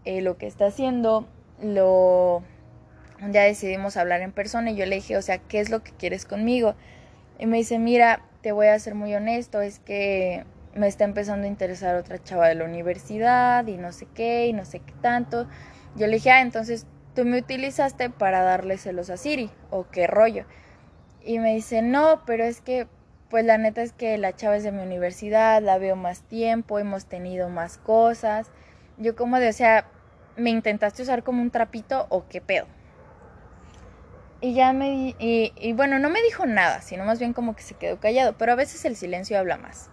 eh, 0.06 0.22
lo 0.22 0.38
que 0.38 0.48
está 0.48 0.68
haciendo, 0.68 1.28
lo 1.62 2.44
ya 3.32 3.44
decidimos 3.44 3.98
hablar 3.98 4.22
en 4.22 4.32
persona 4.32 4.72
y 4.72 4.76
yo 4.76 4.86
le 4.86 4.96
dije, 4.96 5.18
o 5.18 5.22
sea, 5.22 5.40
¿qué 5.40 5.60
es 5.60 5.70
lo 5.70 5.84
que 5.84 5.92
quieres 5.92 6.26
conmigo? 6.26 6.76
Y 7.40 7.48
me 7.48 7.58
dice, 7.58 7.80
mira, 7.80 8.22
te 8.42 8.52
voy 8.52 8.68
a 8.68 8.80
ser 8.80 8.96
muy 8.96 9.14
honesto, 9.16 9.62
es 9.62 9.80
que 9.80 10.46
me 10.76 10.88
está 10.88 11.04
empezando 11.04 11.46
a 11.46 11.50
interesar 11.50 11.96
otra 11.96 12.24
chava 12.24 12.48
de 12.48 12.56
la 12.56 12.66
universidad 12.66 13.66
y 13.68 13.78
no 13.78 13.92
sé 13.92 14.08
qué 14.14 14.48
y 14.48 14.54
no 14.54 14.66
sé 14.66 14.80
qué 14.80 14.94
tanto. 15.02 15.48
Yo 15.96 16.08
le 16.08 16.14
dije, 16.14 16.32
ah, 16.32 16.42
entonces 16.42 16.86
tú 17.16 17.26
me 17.26 17.40
utilizaste 17.40 18.10
para 18.12 18.44
darle 18.44 18.78
celos 18.78 19.10
a 19.10 19.18
Siri 19.18 19.50
o 19.72 19.88
qué 19.90 20.06
rollo. 20.06 20.46
Y 21.24 21.40
me 21.40 21.56
dice, 21.56 21.82
no, 21.82 22.22
pero 22.26 22.44
es 22.44 22.62
que 22.62 22.88
pues 23.30 23.46
la 23.46 23.58
neta 23.58 23.82
es 23.82 23.92
que 23.92 24.18
la 24.18 24.36
chava 24.36 24.58
de 24.58 24.72
mi 24.72 24.82
universidad, 24.82 25.62
la 25.62 25.78
veo 25.78 25.96
más 25.96 26.22
tiempo, 26.22 26.80
hemos 26.80 27.06
tenido 27.06 27.50
más 27.50 27.78
cosas. 27.78 28.52
Yo 28.98 29.16
como 29.16 29.40
de, 29.40 29.50
o 29.50 29.54
sea, 29.54 29.88
¿me 30.36 30.50
intentaste 30.50 31.04
usar 31.04 31.24
como 31.24 31.42
un 31.42 31.52
trapito 31.52 32.08
o 32.10 32.28
qué 32.28 32.42
pedo? 32.42 32.66
Y 34.40 34.54
ya 34.54 34.72
me... 34.74 35.16
Y, 35.20 35.54
y 35.56 35.74
bueno, 35.74 36.00
no 36.00 36.10
me 36.10 36.22
dijo 36.22 36.46
nada, 36.46 36.82
sino 36.82 37.04
más 37.06 37.20
bien 37.20 37.34
como 37.34 37.56
que 37.56 37.64
se 37.64 37.76
quedó 37.76 38.00
callado, 38.00 38.38
pero 38.38 38.54
a 38.54 38.56
veces 38.56 38.86
el 38.86 38.96
silencio 38.96 39.38
habla 39.38 39.58
más. 39.58 39.90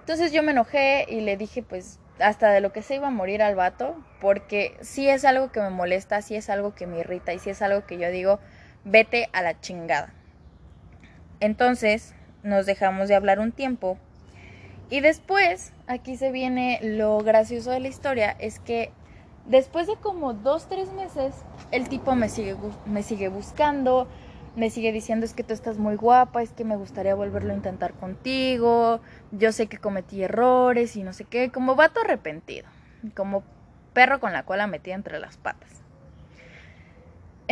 Entonces 0.00 0.32
yo 0.32 0.42
me 0.42 0.52
enojé 0.52 1.06
y 1.08 1.20
le 1.20 1.36
dije 1.36 1.62
pues 1.62 2.00
hasta 2.18 2.50
de 2.50 2.60
lo 2.60 2.72
que 2.72 2.82
se 2.82 2.96
iba 2.96 3.08
a 3.08 3.12
morir 3.12 3.42
al 3.42 3.54
vato, 3.54 3.96
porque 4.20 4.76
si 4.80 5.08
es 5.08 5.24
algo 5.24 5.50
que 5.52 5.60
me 5.60 5.70
molesta, 5.70 6.22
si 6.22 6.36
es 6.36 6.50
algo 6.50 6.74
que 6.74 6.86
me 6.86 6.98
irrita 6.98 7.32
y 7.32 7.38
si 7.38 7.50
es 7.50 7.62
algo 7.62 7.86
que 7.86 7.98
yo 7.98 8.10
digo, 8.10 8.40
vete 8.84 9.28
a 9.32 9.42
la 9.42 9.60
chingada. 9.60 10.12
Entonces, 11.40 12.14
nos 12.42 12.66
dejamos 12.66 13.08
de 13.08 13.14
hablar 13.14 13.38
un 13.38 13.52
tiempo. 13.52 13.98
Y 14.90 15.00
después, 15.00 15.72
aquí 15.86 16.16
se 16.16 16.32
viene 16.32 16.80
lo 16.82 17.18
gracioso 17.18 17.70
de 17.70 17.80
la 17.80 17.88
historia, 17.88 18.36
es 18.38 18.58
que 18.58 18.90
después 19.46 19.86
de 19.86 19.94
como 19.96 20.34
dos, 20.34 20.68
tres 20.68 20.92
meses, 20.92 21.34
el 21.70 21.88
tipo 21.88 22.14
me 22.14 22.28
sigue, 22.28 22.56
me 22.86 23.02
sigue 23.02 23.28
buscando, 23.28 24.08
me 24.56 24.70
sigue 24.70 24.92
diciendo 24.92 25.24
es 25.24 25.32
que 25.32 25.44
tú 25.44 25.54
estás 25.54 25.78
muy 25.78 25.94
guapa, 25.94 26.42
es 26.42 26.50
que 26.50 26.64
me 26.64 26.76
gustaría 26.76 27.14
volverlo 27.14 27.52
a 27.52 27.56
intentar 27.56 27.92
contigo, 27.94 29.00
yo 29.30 29.52
sé 29.52 29.68
que 29.68 29.78
cometí 29.78 30.22
errores 30.22 30.96
y 30.96 31.02
no 31.02 31.12
sé 31.12 31.24
qué, 31.24 31.50
como 31.50 31.76
vato 31.76 32.00
arrepentido, 32.00 32.68
como 33.14 33.44
perro 33.92 34.18
con 34.20 34.32
la 34.32 34.42
cola 34.42 34.66
metida 34.66 34.94
entre 34.94 35.20
las 35.20 35.36
patas. 35.36 35.79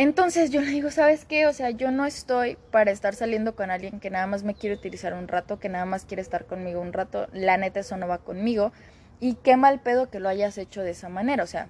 Entonces 0.01 0.49
yo 0.49 0.61
le 0.61 0.67
digo, 0.67 0.91
¿sabes 0.91 1.25
qué? 1.25 1.45
O 1.45 1.51
sea, 1.51 1.71
yo 1.71 1.91
no 1.91 2.05
estoy 2.05 2.57
para 2.71 2.89
estar 2.89 3.15
saliendo 3.15 3.53
con 3.53 3.69
alguien 3.69 3.99
que 3.99 4.09
nada 4.09 4.27
más 4.27 4.43
me 4.43 4.55
quiere 4.55 4.77
utilizar 4.77 5.13
un 5.13 5.27
rato, 5.27 5.59
que 5.59 5.67
nada 5.67 5.83
más 5.83 6.05
quiere 6.05 6.21
estar 6.21 6.45
conmigo 6.45 6.79
un 6.79 6.93
rato. 6.93 7.27
La 7.33 7.57
neta, 7.57 7.81
eso 7.81 7.97
no 7.97 8.07
va 8.07 8.19
conmigo. 8.19 8.71
Y 9.19 9.33
qué 9.33 9.57
mal 9.57 9.81
pedo 9.81 10.09
que 10.09 10.21
lo 10.21 10.29
hayas 10.29 10.57
hecho 10.57 10.83
de 10.83 10.91
esa 10.91 11.09
manera. 11.09 11.43
O 11.43 11.47
sea, 11.47 11.67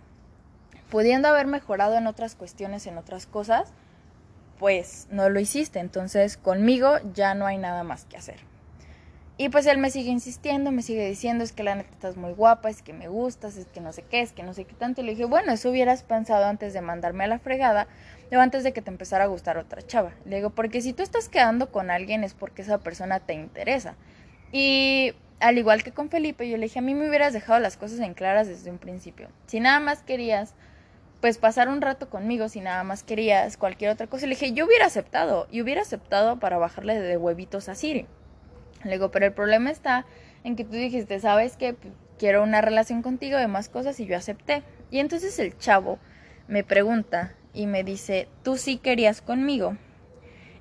pudiendo 0.92 1.28
haber 1.28 1.48
mejorado 1.48 1.98
en 1.98 2.06
otras 2.06 2.36
cuestiones, 2.36 2.86
en 2.86 3.00
otras 3.00 3.26
cosas, 3.26 3.74
pues 4.60 5.08
no 5.10 5.28
lo 5.30 5.40
hiciste. 5.40 5.80
Entonces 5.80 6.38
conmigo 6.38 6.98
ya 7.16 7.34
no 7.34 7.48
hay 7.48 7.58
nada 7.58 7.84
más 7.84 8.06
que 8.06 8.18
hacer. 8.18 8.38
Y 9.42 9.48
pues 9.48 9.66
él 9.68 9.78
me 9.78 9.90
sigue 9.90 10.12
insistiendo, 10.12 10.70
me 10.70 10.82
sigue 10.82 11.08
diciendo, 11.08 11.46
es 11.46 11.54
que 11.54 11.64
la 11.64 11.74
neta 11.74 11.90
estás 11.92 12.18
muy 12.18 12.34
guapa, 12.34 12.70
es 12.70 12.82
que 12.82 12.92
me 12.92 13.08
gustas, 13.08 13.56
es 13.56 13.68
que 13.68 13.80
no 13.80 13.94
sé 13.94 14.04
qué, 14.04 14.20
es 14.20 14.34
que 14.34 14.44
no 14.44 14.54
sé 14.54 14.66
qué 14.66 14.76
tanto. 14.76 15.00
Y 15.00 15.06
le 15.06 15.12
dije, 15.12 15.24
bueno, 15.24 15.54
eso 15.54 15.70
hubieras 15.70 16.04
pensado 16.04 16.44
antes 16.46 16.74
de 16.74 16.82
mandarme 16.82 17.24
a 17.24 17.28
la 17.28 17.40
fregada 17.40 17.88
o 18.36 18.40
antes 18.40 18.64
de 18.64 18.74
que 18.74 18.82
te 18.82 18.90
empezara 18.90 19.24
a 19.24 19.28
gustar 19.28 19.58
otra 19.58 19.82
chava. 19.82 20.12
Le 20.26 20.38
digo, 20.38 20.52
porque 20.52 20.82
si 20.82 20.94
tú 20.94 21.04
estás 21.04 21.30
quedando 21.30 21.72
con 21.72 21.90
alguien 21.90 22.24
es 22.24 22.34
porque 22.34 22.62
esa 22.62 22.80
persona 22.80 23.20
te 23.20 23.34
interesa. 23.34 23.96
Y 24.52 25.14
al 25.40 25.58
igual 25.58 25.84
que 25.84 25.92
con 25.92 26.10
Felipe, 26.10 26.50
yo 26.50 26.58
le 26.58 26.64
dije, 26.64 26.80
a 26.80 26.82
mí 26.84 26.94
me 26.94 27.08
hubieras 27.08 27.34
dejado 27.34 27.60
las 27.60 27.78
cosas 27.78 28.00
en 28.00 28.14
claras 28.14 28.48
desde 28.48 28.70
un 28.70 28.78
principio. 28.78 29.30
Si 29.48 29.60
nada 29.60 29.80
más 29.80 30.04
querías 30.04 30.54
pues 31.22 31.38
pasar 31.38 31.68
un 31.68 31.82
rato 31.82 32.10
conmigo 32.10 32.48
si 32.48 32.62
nada 32.62 32.84
más 32.84 33.04
querías 33.04 33.58
cualquier 33.58 33.92
otra 33.92 34.08
cosa. 34.08 34.26
Le 34.26 34.36
dije, 34.36 34.54
yo 34.54 34.66
hubiera 34.66 34.86
aceptado 34.86 35.48
y 35.52 35.62
hubiera 35.62 35.82
aceptado 35.82 36.40
para 36.40 36.58
bajarle 36.58 37.00
de 37.00 37.18
huevitos 37.18 37.70
a 37.70 37.76
Siri. 37.76 38.06
Le 38.84 38.92
digo, 38.92 39.12
pero 39.12 39.26
el 39.26 39.34
problema 39.34 39.70
está 39.70 40.06
en 40.44 40.56
que 40.56 40.64
tú 40.64 40.72
dijiste, 40.72 41.20
sabes 41.20 41.58
que 41.58 41.74
pues, 41.74 41.94
quiero 42.18 42.44
una 42.44 42.62
relación 42.62 43.02
contigo, 43.02 43.38
de 43.38 43.48
más 43.48 43.68
cosas 43.68 44.00
y 44.00 44.06
yo 44.06 44.16
acepté. 44.16 44.64
Y 44.92 45.00
entonces 45.00 45.38
el 45.40 45.58
chavo 45.58 46.00
me 46.48 46.64
pregunta 46.64 47.36
y 47.54 47.68
me 47.68 47.84
dice, 47.84 48.28
tú 48.44 48.58
sí 48.58 48.78
querías 48.78 49.22
conmigo. 49.22 49.78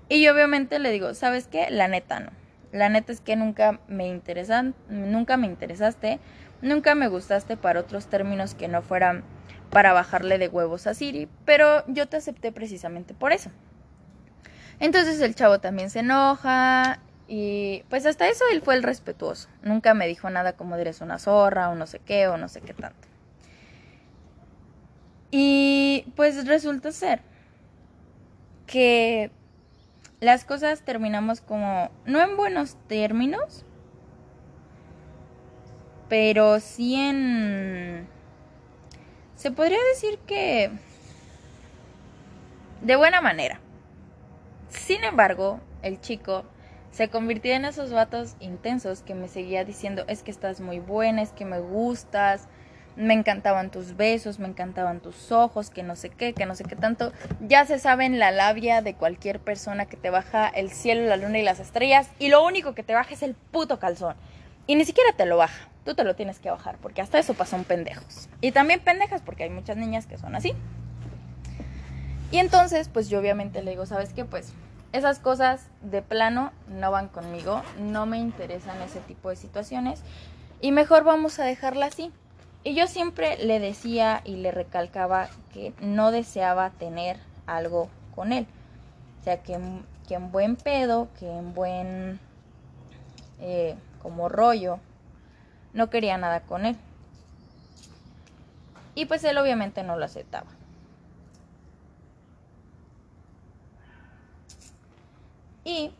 Y 0.09 0.23
yo 0.23 0.33
obviamente 0.33 0.79
le 0.79 0.91
digo, 0.91 1.15
¿sabes 1.15 1.47
qué? 1.47 1.71
La 1.71 1.89
neta 1.89 2.21
no. 2.21 2.31
La 2.73 2.89
neta 2.89 3.13
es 3.13 3.21
que 3.21 3.37
nunca 3.37 3.81
me 3.89 4.09
interesan, 4.09 4.75
nunca 4.89 5.37
me 5.37 5.47
interesaste, 5.47 6.19
nunca 6.61 6.95
me 6.95 7.09
gustaste 7.09 7.57
para 7.57 7.81
otros 7.81 8.09
términos 8.09 8.55
que 8.55 8.69
no 8.69 8.83
fueran 8.83 9.25
para 9.71 9.93
bajarle 9.93 10.39
de 10.39 10.49
huevos 10.49 10.87
a 10.87 10.95
Siri, 10.95 11.29
pero 11.45 11.85
yo 11.87 12.09
te 12.09 12.17
acepté 12.17 12.53
precisamente 12.53 13.15
por 13.15 13.33
eso. 13.33 13.51
Entonces 14.81 15.21
el 15.21 15.35
chavo 15.35 15.59
también 15.61 15.91
se 15.91 16.01
enoja 16.01 17.01
y 17.27 17.85
pues 17.89 18.07
hasta 18.07 18.29
eso 18.29 18.45
él 18.53 18.63
fue 18.63 18.75
el 18.75 18.83
respetuoso. 18.83 19.49
Nunca 19.63 19.93
me 19.95 20.07
dijo 20.07 20.31
nada 20.31 20.53
como 20.53 20.77
eres 20.77 21.01
una 21.01 21.19
zorra 21.19 21.69
o 21.71 21.75
no 21.75 21.87
sé 21.87 21.99
qué 21.99 22.29
o 22.29 22.37
no 22.37 22.49
sé 22.49 22.61
qué 22.61 22.75
tanto. 22.75 23.09
Y 25.31 26.07
pues 26.17 26.47
resulta 26.47 26.93
ser 26.93 27.21
que 28.67 29.31
las 30.21 30.45
cosas 30.45 30.83
terminamos 30.83 31.41
como, 31.41 31.91
no 32.07 32.21
en 32.21 32.37
buenos 32.37 32.77
términos, 32.89 33.65
pero 36.09 36.61
sí 36.61 36.97
en 36.97 38.09
se 39.37 39.53
podría 39.53 39.79
decir 39.95 40.19
que 40.27 40.71
de 42.83 42.97
buena 42.97 43.21
manera. 43.21 43.61
Sin 44.69 45.05
embargo, 45.05 45.61
el 45.83 46.01
chico 46.01 46.45
se 46.91 47.09
convirtió 47.09 47.53
en 47.53 47.65
esos 47.65 47.93
vatos 47.93 48.35
intensos 48.41 49.03
que 49.03 49.15
me 49.15 49.29
seguía 49.29 49.65
diciendo 49.65 50.05
es 50.09 50.25
que 50.25 50.33
estás 50.33 50.61
muy 50.61 50.81
buena, 50.81 51.23
es 51.23 51.31
que 51.31 51.45
me 51.45 51.61
gustas, 51.61 52.49
me 52.99 53.15
encantaban 53.15 53.71
tus 53.71 53.97
besos, 53.97 54.39
me 54.39 54.49
encantaban 54.49 55.01
tus 55.01 55.33
ojos, 55.33 55.71
que 55.71 55.83
no 55.83 55.97
sé 55.97 56.11
qué, 56.11 56.35
que 56.35 56.45
no 56.45 56.55
sé 56.55 56.65
qué 56.65 56.77
tanto. 56.77 57.13
Ya 57.41 57.65
se 57.65 57.79
saben 57.79 58.19
la 58.19 58.31
labia 58.31 58.83
de 58.83 58.95
cualquier 58.95 59.41
persona 59.41 59.87
que 59.87 59.97
te 59.97 60.11
baja 60.11 60.49
el 60.49 60.71
cielo, 60.71 61.07
la 61.07 61.17
luna 61.17 61.39
y 61.39 61.43
las 61.43 61.61
estrellas 61.61 62.11
y 62.19 62.29
lo 62.29 62.45
único 62.45 62.75
que 62.75 62.83
te 62.83 62.95
baja 62.95 63.15
es 63.15 63.23
el 63.23 63.35
puto 63.35 63.79
calzón. 63.79 64.17
Y 64.67 64.75
ni 64.75 64.85
siquiera 64.85 65.13
te 65.17 65.25
lo 65.25 65.39
baja 65.39 65.69
tú 65.89 65.95
te 65.95 66.05
lo 66.05 66.15
tienes 66.15 66.39
que 66.39 66.51
bajar, 66.51 66.77
porque 66.83 67.01
hasta 67.01 67.19
eso 67.19 67.33
pasó 67.33 67.57
pendejos. 67.63 68.29
Y 68.43 68.53
también 68.53 68.81
pendejas, 68.81 69.23
porque 69.23 69.45
hay 69.45 69.49
muchas 69.49 69.79
niñas 69.79 70.05
que 70.05 70.19
son 70.19 70.35
así. 70.35 70.53
Y 72.31 72.37
entonces, 72.37 72.91
pues 72.91 73.09
yo 73.09 73.19
obviamente 73.19 73.63
le 73.63 73.71
digo, 73.71 73.87
¿sabes 73.87 74.13
qué? 74.13 74.27
Pues 74.27 74.53
esas 74.93 75.19
cosas 75.19 75.67
de 75.81 76.03
plano 76.03 76.53
no 76.69 76.91
van 76.91 77.09
conmigo, 77.09 77.63
no 77.81 78.05
me 78.05 78.19
interesan 78.19 78.81
ese 78.83 79.01
tipo 79.01 79.31
de 79.31 79.37
situaciones 79.37 80.03
y 80.61 80.73
mejor 80.73 81.05
vamos 81.05 81.39
a 81.39 81.45
dejarla 81.45 81.87
así. 81.87 82.13
Y 82.65 82.75
yo 82.75 82.87
siempre 82.87 83.37
le 83.45 83.61
decía 83.61 84.21
y 84.25 84.37
le 84.37 84.51
recalcaba 84.51 85.29
que 85.53 85.73
no 85.81 86.11
deseaba 86.11 86.71
tener 86.71 87.19
algo 87.47 87.89
con 88.15 88.33
él. 88.33 88.47
O 89.21 89.25
sea, 89.25 89.43
que, 89.43 89.59
que 90.07 90.15
en 90.15 90.31
buen 90.33 90.57
pedo, 90.57 91.09
que 91.19 91.31
en 91.31 91.55
buen 91.55 92.21
eh, 93.41 93.77
como 94.03 94.29
rollo, 94.29 94.81
no 95.73 95.91
quería 95.91 96.19
nada 96.19 96.41
con 96.41 96.67
él. 96.67 96.77
Y 98.95 99.07
pues 99.07 99.23
él 99.25 99.39
obviamente 99.39 99.83
no 99.83 99.97
lo 99.97 100.05
aceptaba. 100.05 100.49
Y 105.65 105.93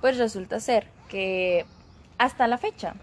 pues 0.00 0.18
resulta 0.18 0.58
ser 0.58 0.88
que 1.08 1.66
hasta 2.18 2.48
la 2.48 2.58
fecha 2.58 2.94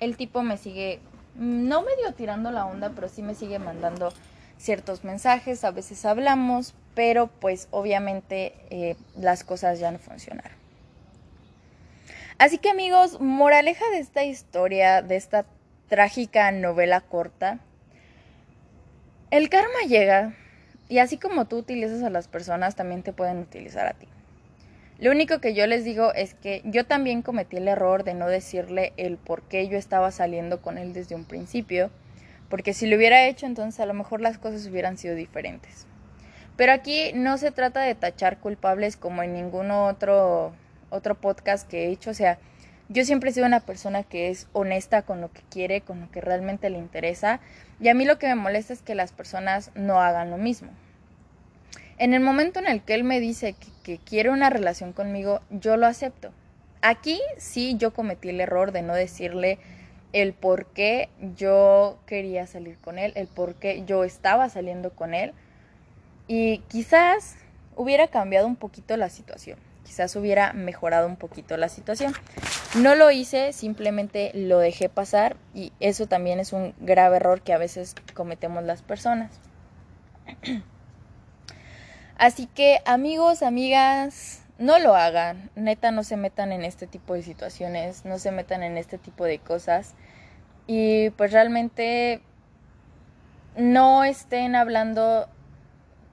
el 0.00 0.16
tipo 0.16 0.42
me 0.42 0.56
sigue, 0.56 1.00
no 1.36 1.82
medio 1.82 2.12
tirando 2.14 2.50
la 2.50 2.66
onda, 2.66 2.90
pero 2.90 3.08
sí 3.08 3.22
me 3.22 3.34
sigue 3.34 3.58
mandando 3.58 4.12
ciertos 4.58 5.04
mensajes, 5.04 5.64
a 5.64 5.70
veces 5.70 6.04
hablamos, 6.04 6.74
pero 6.94 7.28
pues 7.28 7.68
obviamente 7.70 8.54
eh, 8.70 8.96
las 9.16 9.44
cosas 9.44 9.78
ya 9.78 9.90
no 9.90 9.98
funcionaron. 9.98 10.58
Así 12.38 12.58
que 12.58 12.70
amigos, 12.70 13.20
moraleja 13.20 13.84
de 13.90 13.98
esta 13.98 14.24
historia, 14.24 15.02
de 15.02 15.16
esta 15.16 15.44
trágica 15.88 16.50
novela 16.52 17.00
corta, 17.02 17.60
el 19.30 19.48
karma 19.48 19.80
llega 19.86 20.34
y 20.88 20.98
así 20.98 21.18
como 21.18 21.46
tú 21.46 21.58
utilizas 21.58 22.02
a 22.02 22.10
las 22.10 22.28
personas, 22.28 22.74
también 22.76 23.02
te 23.02 23.12
pueden 23.12 23.38
utilizar 23.38 23.86
a 23.86 23.92
ti. 23.92 24.08
Lo 25.00 25.10
único 25.10 25.40
que 25.40 25.54
yo 25.54 25.66
les 25.66 25.82
digo 25.82 26.12
es 26.12 26.34
que 26.34 26.60
yo 26.66 26.84
también 26.84 27.22
cometí 27.22 27.56
el 27.56 27.68
error 27.68 28.04
de 28.04 28.12
no 28.12 28.28
decirle 28.28 28.92
el 28.98 29.16
por 29.16 29.40
qué 29.40 29.66
yo 29.66 29.78
estaba 29.78 30.10
saliendo 30.10 30.60
con 30.60 30.76
él 30.76 30.92
desde 30.92 31.14
un 31.14 31.24
principio, 31.24 31.90
porque 32.50 32.74
si 32.74 32.86
lo 32.86 32.96
hubiera 32.96 33.24
hecho 33.26 33.46
entonces 33.46 33.80
a 33.80 33.86
lo 33.86 33.94
mejor 33.94 34.20
las 34.20 34.36
cosas 34.36 34.66
hubieran 34.66 34.98
sido 34.98 35.14
diferentes. 35.14 35.86
Pero 36.56 36.72
aquí 36.72 37.12
no 37.14 37.38
se 37.38 37.50
trata 37.50 37.80
de 37.80 37.94
tachar 37.94 38.40
culpables 38.40 38.98
como 38.98 39.22
en 39.22 39.32
ningún 39.32 39.70
otro 39.70 40.52
otro 40.90 41.14
podcast 41.14 41.66
que 41.66 41.86
he 41.86 41.92
hecho, 41.92 42.10
o 42.10 42.14
sea, 42.14 42.38
yo 42.90 43.04
siempre 43.06 43.30
he 43.30 43.32
sido 43.32 43.46
una 43.46 43.60
persona 43.60 44.02
que 44.02 44.28
es 44.28 44.48
honesta 44.52 45.00
con 45.02 45.22
lo 45.22 45.32
que 45.32 45.42
quiere, 45.48 45.80
con 45.80 46.00
lo 46.00 46.10
que 46.10 46.20
realmente 46.20 46.68
le 46.68 46.78
interesa, 46.78 47.40
y 47.80 47.88
a 47.88 47.94
mí 47.94 48.04
lo 48.04 48.18
que 48.18 48.26
me 48.26 48.34
molesta 48.34 48.74
es 48.74 48.82
que 48.82 48.94
las 48.94 49.12
personas 49.12 49.70
no 49.74 50.02
hagan 50.02 50.30
lo 50.30 50.36
mismo. 50.36 50.72
En 52.00 52.14
el 52.14 52.20
momento 52.20 52.60
en 52.60 52.66
el 52.66 52.82
que 52.82 52.94
él 52.94 53.04
me 53.04 53.20
dice 53.20 53.54
que, 53.84 53.98
quiere 53.98 54.30
una 54.30 54.48
relación 54.48 54.94
conmigo, 54.94 55.42
yo 55.50 55.76
lo 55.76 55.86
acepto. 55.86 56.32
Aquí 56.80 57.20
sí 57.36 57.76
yo 57.76 57.92
cometí 57.92 58.30
el 58.30 58.40
error 58.40 58.72
de 58.72 58.80
no 58.80 58.94
decirle 58.94 59.58
el 60.14 60.32
por 60.32 60.64
qué 60.64 61.10
yo 61.36 61.98
quería 62.06 62.46
salir 62.46 62.78
con 62.78 62.98
él, 62.98 63.12
el 63.16 63.26
por 63.26 63.54
qué 63.56 63.84
yo 63.84 64.02
estaba 64.04 64.48
saliendo 64.48 64.92
con 64.92 65.12
él, 65.12 65.34
y 66.26 66.60
quizás 66.68 67.36
hubiera 67.76 68.08
cambiado 68.08 68.46
un 68.46 68.56
poquito 68.56 68.96
la 68.96 69.10
situación 69.10 69.58
quizás 69.84 70.14
hubiera 70.14 70.52
mejorado 70.52 71.08
un 71.08 71.16
poquito 71.16 71.56
la 71.56 71.68
situación. 71.68 72.12
No 72.76 72.94
lo 72.94 73.10
hice, 73.10 73.52
simplemente 73.52 74.30
lo 74.34 74.60
dejé 74.60 74.88
pasar 74.88 75.36
y 75.52 75.72
eso 75.80 76.06
también 76.06 76.38
es 76.38 76.52
un 76.52 76.74
grave 76.78 77.16
error 77.16 77.42
que 77.42 77.52
a 77.52 77.58
veces 77.58 77.96
cometemos 78.14 78.62
las 78.62 78.82
personas. 78.82 79.32
Así 82.20 82.44
que 82.44 82.82
amigos, 82.84 83.42
amigas, 83.42 84.42
no 84.58 84.78
lo 84.78 84.94
hagan, 84.94 85.48
neta 85.54 85.90
no 85.90 86.04
se 86.04 86.18
metan 86.18 86.52
en 86.52 86.66
este 86.66 86.86
tipo 86.86 87.14
de 87.14 87.22
situaciones, 87.22 88.04
no 88.04 88.18
se 88.18 88.30
metan 88.30 88.62
en 88.62 88.76
este 88.76 88.98
tipo 88.98 89.24
de 89.24 89.38
cosas 89.38 89.94
y 90.66 91.08
pues 91.16 91.32
realmente 91.32 92.20
no 93.56 94.04
estén 94.04 94.54
hablando 94.54 95.30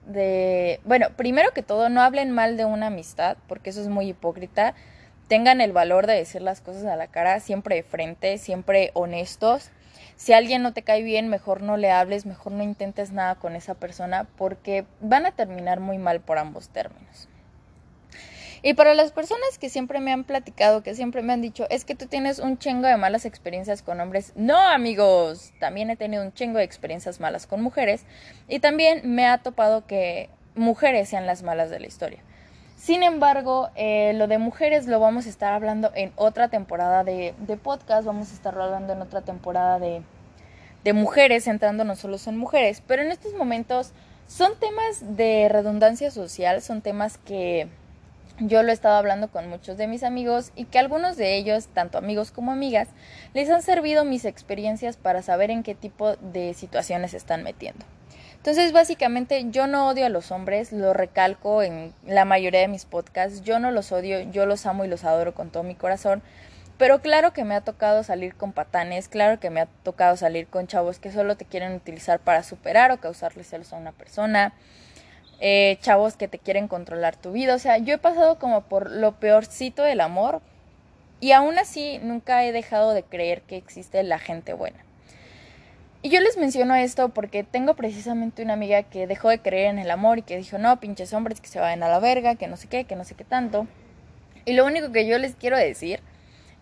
de, 0.05 0.79
bueno, 0.85 1.07
primero 1.17 1.51
que 1.51 1.61
todo, 1.61 1.89
no 1.89 2.01
hablen 2.01 2.31
mal 2.31 2.55
de 2.55 2.63
una 2.63 2.87
amistad, 2.87 3.35
porque 3.49 3.71
eso 3.71 3.81
es 3.81 3.89
muy 3.89 4.07
hipócrita. 4.07 4.75
Tengan 5.27 5.59
el 5.59 5.73
valor 5.73 6.07
de 6.07 6.13
decir 6.13 6.41
las 6.41 6.61
cosas 6.61 6.85
a 6.85 6.95
la 6.95 7.07
cara, 7.07 7.41
siempre 7.41 7.75
de 7.75 7.83
frente, 7.83 8.37
siempre 8.37 8.91
honestos. 8.93 9.71
Si 10.17 10.33
alguien 10.33 10.63
no 10.63 10.73
te 10.73 10.81
cae 10.81 11.03
bien, 11.03 11.29
mejor 11.29 11.61
no 11.61 11.77
le 11.77 11.91
hables, 11.91 12.25
mejor 12.25 12.51
no 12.51 12.63
intentes 12.63 13.11
nada 13.11 13.35
con 13.35 13.55
esa 13.55 13.75
persona 13.75 14.27
porque 14.35 14.83
van 14.99 15.27
a 15.27 15.31
terminar 15.31 15.79
muy 15.79 15.99
mal 15.99 16.19
por 16.21 16.39
ambos 16.39 16.69
términos. 16.69 17.29
Y 18.63 18.73
para 18.73 18.95
las 18.95 19.11
personas 19.11 19.59
que 19.59 19.69
siempre 19.69 19.99
me 19.99 20.11
han 20.11 20.23
platicado, 20.23 20.81
que 20.81 20.95
siempre 20.95 21.21
me 21.21 21.33
han 21.33 21.41
dicho, 21.41 21.67
es 21.69 21.85
que 21.85 21.93
tú 21.93 22.07
tienes 22.07 22.39
un 22.39 22.57
chingo 22.57 22.87
de 22.87 22.97
malas 22.97 23.25
experiencias 23.25 23.83
con 23.83 23.99
hombres. 24.01 24.33
No, 24.35 24.57
amigos, 24.57 25.53
también 25.59 25.91
he 25.91 25.95
tenido 25.95 26.23
un 26.23 26.33
chingo 26.33 26.57
de 26.57 26.63
experiencias 26.63 27.19
malas 27.19 27.45
con 27.45 27.61
mujeres. 27.61 28.03
Y 28.47 28.59
también 28.59 29.01
me 29.03 29.27
ha 29.27 29.37
topado 29.37 29.85
que 29.85 30.29
mujeres 30.55 31.09
sean 31.09 31.27
las 31.27 31.43
malas 31.43 31.69
de 31.69 31.79
la 31.79 31.87
historia. 31.87 32.23
Sin 32.77 33.01
embargo, 33.01 33.69
eh, 33.75 34.13
lo 34.13 34.27
de 34.27 34.37
mujeres 34.37 34.85
lo 34.85 34.99
vamos 34.99 35.25
a 35.25 35.29
estar 35.29 35.51
hablando 35.51 35.91
en 35.95 36.13
otra 36.15 36.47
temporada 36.47 37.03
de, 37.03 37.33
podcast, 37.61 38.05
vamos 38.05 38.29
a 38.31 38.35
estar 38.35 38.57
hablando 38.57 38.93
en 38.93 39.01
otra 39.01 39.21
temporada 39.21 39.79
de, 39.79 40.03
de 40.83 40.93
mujeres, 40.93 41.45
centrándonos 41.45 41.97
solo 41.97 42.17
en 42.23 42.37
mujeres. 42.37 42.83
Pero 42.85 43.01
en 43.01 43.11
estos 43.11 43.33
momentos 43.33 43.93
son 44.27 44.51
temas 44.59 45.17
de 45.17 45.49
redundancia 45.49 46.11
social, 46.11 46.61
son 46.61 46.81
temas 46.81 47.17
que 47.17 47.67
yo 48.39 48.61
lo 48.61 48.69
he 48.69 48.73
estado 48.73 48.95
hablando 48.95 49.29
con 49.29 49.49
muchos 49.49 49.77
de 49.77 49.87
mis 49.87 50.03
amigos 50.03 50.51
y 50.55 50.65
que 50.65 50.77
algunos 50.77 51.17
de 51.17 51.35
ellos, 51.35 51.67
tanto 51.73 51.97
amigos 51.97 52.29
como 52.29 52.51
amigas, 52.51 52.89
les 53.33 53.49
han 53.49 53.63
servido 53.63 54.05
mis 54.05 54.23
experiencias 54.23 54.97
para 54.97 55.23
saber 55.23 55.49
en 55.49 55.63
qué 55.63 55.73
tipo 55.73 56.15
de 56.17 56.53
situaciones 56.53 57.11
se 57.11 57.17
están 57.17 57.41
metiendo. 57.41 57.83
Entonces, 58.47 58.71
básicamente, 58.71 59.47
yo 59.49 59.67
no 59.67 59.89
odio 59.89 60.05
a 60.05 60.09
los 60.09 60.31
hombres, 60.31 60.71
lo 60.71 60.93
recalco 60.93 61.63
en 61.63 61.91
la 62.05 62.23
mayoría 62.23 62.61
de 62.61 62.69
mis 62.69 62.85
podcasts, 62.85 63.41
yo 63.41 63.59
no 63.59 63.71
los 63.71 63.91
odio, 63.91 64.21
yo 64.31 64.45
los 64.45 64.65
amo 64.65 64.85
y 64.85 64.87
los 64.87 65.03
adoro 65.03 65.33
con 65.33 65.49
todo 65.49 65.63
mi 65.63 65.75
corazón, 65.75 66.21
pero 66.77 67.01
claro 67.01 67.33
que 67.33 67.43
me 67.43 67.55
ha 67.55 67.59
tocado 67.59 68.03
salir 68.03 68.35
con 68.35 68.53
patanes, 68.53 69.09
claro 69.09 69.41
que 69.41 69.49
me 69.49 69.59
ha 69.59 69.65
tocado 69.83 70.15
salir 70.15 70.47
con 70.47 70.65
chavos 70.65 70.97
que 70.97 71.11
solo 71.11 71.35
te 71.35 71.43
quieren 71.43 71.73
utilizar 71.73 72.21
para 72.21 72.41
superar 72.41 72.89
o 72.93 73.01
causarle 73.01 73.43
celos 73.43 73.73
a 73.73 73.75
una 73.75 73.91
persona, 73.91 74.53
eh, 75.41 75.77
chavos 75.81 76.15
que 76.15 76.29
te 76.29 76.39
quieren 76.39 76.69
controlar 76.69 77.17
tu 77.17 77.33
vida. 77.33 77.53
O 77.53 77.59
sea, 77.59 77.79
yo 77.79 77.95
he 77.95 77.97
pasado 77.97 78.39
como 78.39 78.61
por 78.61 78.89
lo 78.89 79.19
peorcito 79.19 79.83
del 79.83 79.99
amor 79.99 80.41
y 81.19 81.33
aún 81.33 81.59
así 81.59 81.99
nunca 82.01 82.45
he 82.45 82.53
dejado 82.53 82.93
de 82.93 83.03
creer 83.03 83.41
que 83.41 83.57
existe 83.57 84.01
la 84.03 84.19
gente 84.19 84.53
buena. 84.53 84.86
Y 86.07 86.09
yo 86.09 86.21
les 86.21 86.37
menciono 86.37 86.73
esto 86.73 87.09
porque 87.09 87.43
tengo 87.43 87.73
precisamente 87.73 88.41
una 88.41 88.53
amiga 88.53 88.81
que 88.81 89.07
dejó 89.07 89.27
de 89.27 89.39
creer 89.39 89.65
en 89.71 89.77
el 89.77 89.91
amor 89.91 90.19
y 90.19 90.21
que 90.21 90.37
dijo, 90.37 90.57
no, 90.57 90.79
pinches 90.79 91.11
hombres 91.11 91.41
que 91.41 91.49
se 91.49 91.59
vayan 91.59 91.83
a 91.83 91.89
la 91.89 91.99
verga, 91.99 92.35
que 92.35 92.47
no 92.47 92.55
sé 92.55 92.69
qué, 92.69 92.85
que 92.85 92.95
no 92.95 93.03
sé 93.03 93.13
qué 93.15 93.25
tanto. 93.25 93.67
Y 94.45 94.53
lo 94.53 94.65
único 94.65 94.93
que 94.93 95.05
yo 95.05 95.17
les 95.17 95.35
quiero 95.35 95.57
decir 95.57 95.99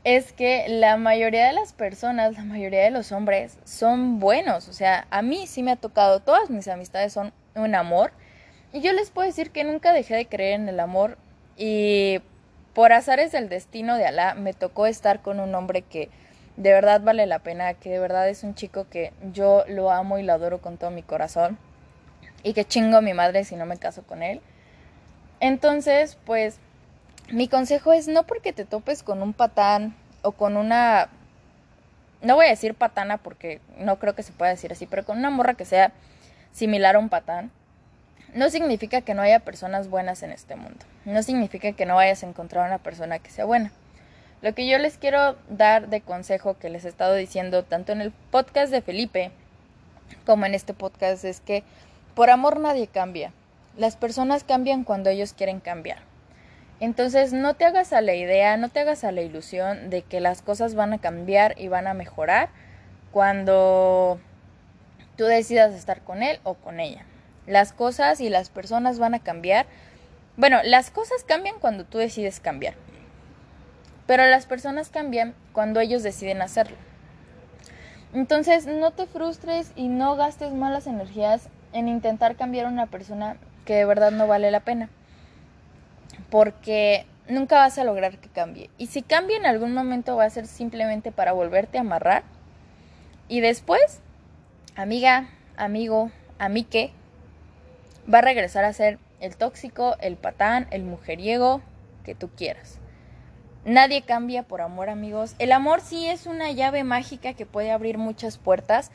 es 0.03 0.33
que 0.33 0.65
la 0.67 0.97
mayoría 0.97 1.45
de 1.45 1.53
las 1.53 1.73
personas, 1.73 2.33
la 2.33 2.43
mayoría 2.43 2.85
de 2.85 2.89
los 2.89 3.11
hombres 3.11 3.59
son 3.65 4.19
buenos. 4.19 4.67
O 4.67 4.73
sea, 4.73 5.05
a 5.11 5.21
mí 5.21 5.45
sí 5.45 5.61
me 5.61 5.73
ha 5.73 5.75
tocado, 5.75 6.21
todas 6.21 6.49
mis 6.49 6.67
amistades 6.67 7.13
son 7.13 7.31
un 7.53 7.75
amor 7.75 8.13
y 8.73 8.81
yo 8.81 8.93
les 8.93 9.11
puedo 9.11 9.27
decir 9.27 9.51
que 9.51 9.63
nunca 9.63 9.93
dejé 9.93 10.15
de 10.15 10.25
creer 10.25 10.59
en 10.59 10.69
el 10.69 10.79
amor 10.79 11.19
y 11.55 12.19
por 12.73 12.93
azares 12.93 13.31
del 13.31 13.47
destino 13.49 13.95
de 13.95 14.07
Alá 14.07 14.33
me 14.33 14.53
tocó 14.53 14.87
estar 14.87 15.21
con 15.21 15.39
un 15.39 15.53
hombre 15.53 15.83
que 15.83 16.09
de 16.57 16.71
verdad 16.71 17.01
vale 17.01 17.25
la 17.25 17.39
pena, 17.39 17.73
que 17.73 17.89
de 17.89 17.99
verdad 17.99 18.29
es 18.29 18.43
un 18.43 18.55
chico 18.55 18.87
que 18.89 19.11
yo 19.33 19.63
lo 19.67 19.91
amo 19.91 20.17
y 20.17 20.23
lo 20.23 20.33
adoro 20.33 20.59
con 20.59 20.77
todo 20.77 20.91
mi 20.91 21.03
corazón 21.03 21.57
y 22.43 22.53
que 22.53 22.65
chingo 22.65 22.97
a 22.97 23.01
mi 23.01 23.13
madre 23.13 23.43
si 23.43 23.55
no 23.55 23.65
me 23.65 23.77
caso 23.77 24.03
con 24.03 24.23
él. 24.23 24.41
Entonces, 25.39 26.17
pues 26.25 26.57
mi 27.29 27.47
consejo 27.47 27.91
es 27.91 28.07
no 28.07 28.23
porque 28.23 28.53
te 28.53 28.65
topes 28.65 29.03
con 29.03 29.21
un 29.21 29.33
patán 29.33 29.95
o 30.21 30.31
con 30.31 30.57
una 30.57 31.09
no 32.21 32.35
voy 32.35 32.47
a 32.47 32.49
decir 32.49 32.73
patana 32.73 33.17
porque 33.17 33.61
no 33.77 33.99
creo 33.99 34.15
que 34.15 34.23
se 34.23 34.31
pueda 34.31 34.51
decir 34.51 34.71
así, 34.71 34.85
pero 34.85 35.05
con 35.05 35.17
una 35.17 35.29
morra 35.29 35.53
que 35.53 35.65
sea 35.65 35.91
similar 36.51 36.95
a 36.95 36.99
un 36.99 37.09
patán, 37.09 37.51
no 38.33 38.49
significa 38.49 39.01
que 39.01 39.13
no 39.13 39.21
haya 39.21 39.39
personas 39.39 39.89
buenas 39.89 40.23
en 40.23 40.31
este 40.31 40.55
mundo. 40.55 40.79
No 41.05 41.21
significa 41.21 41.71
que 41.73 41.85
no 41.85 41.95
vayas 41.95 42.23
a 42.23 42.27
encontrar 42.27 42.67
una 42.67 42.79
persona 42.79 43.19
que 43.19 43.29
sea 43.29 43.45
buena. 43.45 43.71
Lo 44.45 44.53
que 44.53 44.67
yo 44.67 44.77
les 44.77 44.99
quiero 44.99 45.35
dar 45.49 45.89
de 45.89 46.01
consejo 46.01 46.55
que 46.59 46.69
les 46.69 46.85
he 46.85 46.87
estado 46.87 47.15
diciendo 47.15 47.63
tanto 47.63 47.93
en 47.93 47.99
el 47.99 48.11
podcast 48.11 48.71
de 48.71 48.83
Felipe 48.83 49.31
como 50.23 50.45
en 50.45 50.53
este 50.53 50.75
podcast 50.75 51.25
es 51.25 51.39
que 51.39 51.63
por 52.13 52.29
amor 52.29 52.59
nadie 52.59 52.85
cambia. 52.85 53.31
Las 53.75 53.95
personas 53.95 54.43
cambian 54.43 54.83
cuando 54.83 55.09
ellos 55.09 55.33
quieren 55.33 55.61
cambiar. 55.61 55.97
Entonces 56.79 57.33
no 57.33 57.55
te 57.55 57.65
hagas 57.65 57.91
a 57.91 58.01
la 58.01 58.13
idea, 58.13 58.55
no 58.55 58.69
te 58.69 58.81
hagas 58.81 59.03
a 59.03 59.11
la 59.11 59.23
ilusión 59.23 59.89
de 59.89 60.03
que 60.03 60.19
las 60.19 60.43
cosas 60.43 60.75
van 60.75 60.93
a 60.93 60.99
cambiar 60.99 61.59
y 61.59 61.67
van 61.67 61.87
a 61.87 61.95
mejorar 61.95 62.49
cuando 63.11 64.19
tú 65.17 65.23
decidas 65.23 65.73
estar 65.73 66.01
con 66.01 66.21
él 66.21 66.39
o 66.43 66.53
con 66.53 66.79
ella. 66.79 67.03
Las 67.47 67.73
cosas 67.73 68.21
y 68.21 68.29
las 68.29 68.51
personas 68.51 68.99
van 68.99 69.15
a 69.15 69.23
cambiar. 69.23 69.65
Bueno, 70.37 70.59
las 70.63 70.91
cosas 70.91 71.23
cambian 71.23 71.55
cuando 71.59 71.83
tú 71.83 71.97
decides 71.97 72.39
cambiar. 72.39 72.75
Pero 74.07 74.25
las 74.27 74.45
personas 74.45 74.89
cambian 74.89 75.33
cuando 75.51 75.79
ellos 75.79 76.03
deciden 76.03 76.41
hacerlo. 76.41 76.77
Entonces, 78.13 78.65
no 78.65 78.91
te 78.91 79.07
frustres 79.07 79.71
y 79.75 79.87
no 79.87 80.15
gastes 80.15 80.53
malas 80.53 80.87
energías 80.87 81.49
en 81.73 81.87
intentar 81.87 82.35
cambiar 82.35 82.67
a 82.67 82.69
una 82.69 82.87
persona 82.87 83.37
que 83.65 83.75
de 83.75 83.85
verdad 83.85 84.11
no 84.11 84.27
vale 84.27 84.51
la 84.51 84.61
pena. 84.61 84.89
Porque 86.29 87.05
nunca 87.27 87.57
vas 87.57 87.77
a 87.77 87.83
lograr 87.83 88.17
que 88.17 88.29
cambie. 88.29 88.69
Y 88.77 88.87
si 88.87 89.01
cambia 89.01 89.37
en 89.37 89.45
algún 89.45 89.73
momento 89.73 90.15
va 90.15 90.25
a 90.25 90.29
ser 90.29 90.47
simplemente 90.47 91.11
para 91.11 91.33
volverte 91.33 91.77
a 91.77 91.81
amarrar. 91.81 92.23
Y 93.27 93.41
después, 93.41 93.99
amiga, 94.75 95.29
amigo, 95.57 96.11
amique, 96.37 96.91
va 98.11 98.19
a 98.19 98.21
regresar 98.21 98.63
a 98.65 98.73
ser 98.73 98.99
el 99.19 99.35
tóxico, 99.35 99.95
el 99.99 100.15
patán, 100.15 100.67
el 100.71 100.83
mujeriego 100.83 101.61
que 102.03 102.15
tú 102.15 102.29
quieras. 102.29 102.79
Nadie 103.65 104.03
cambia 104.03 104.43
por 104.43 104.61
amor, 104.61 104.89
amigos. 104.89 105.33
El 105.39 105.51
amor 105.51 105.81
sí 105.81 106.07
es 106.07 106.27
una 106.27 106.51
llave 106.51 106.83
mágica 106.83 107.33
que 107.33 107.47
puede 107.47 107.71
abrir 107.71 107.97
muchas 107.97 108.37
puertas, 108.37 108.91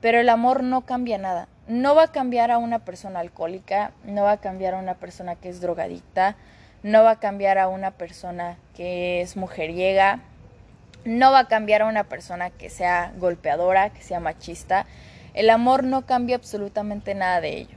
pero 0.00 0.20
el 0.20 0.28
amor 0.28 0.62
no 0.62 0.82
cambia 0.82 1.18
nada. 1.18 1.48
No 1.66 1.96
va 1.96 2.04
a 2.04 2.12
cambiar 2.12 2.52
a 2.52 2.58
una 2.58 2.78
persona 2.78 3.18
alcohólica, 3.18 3.90
no 4.04 4.22
va 4.22 4.32
a 4.32 4.40
cambiar 4.40 4.74
a 4.74 4.78
una 4.78 4.94
persona 4.94 5.34
que 5.34 5.48
es 5.48 5.60
drogadicta, 5.60 6.36
no 6.84 7.02
va 7.02 7.10
a 7.10 7.18
cambiar 7.18 7.58
a 7.58 7.66
una 7.66 7.90
persona 7.90 8.58
que 8.76 9.22
es 9.22 9.36
mujeriega, 9.36 10.20
no 11.04 11.32
va 11.32 11.40
a 11.40 11.48
cambiar 11.48 11.82
a 11.82 11.86
una 11.86 12.04
persona 12.04 12.50
que 12.50 12.70
sea 12.70 13.12
golpeadora, 13.18 13.90
que 13.90 14.02
sea 14.02 14.20
machista. 14.20 14.86
El 15.34 15.50
amor 15.50 15.82
no 15.82 16.06
cambia 16.06 16.36
absolutamente 16.36 17.16
nada 17.16 17.40
de 17.40 17.56
ello. 17.56 17.76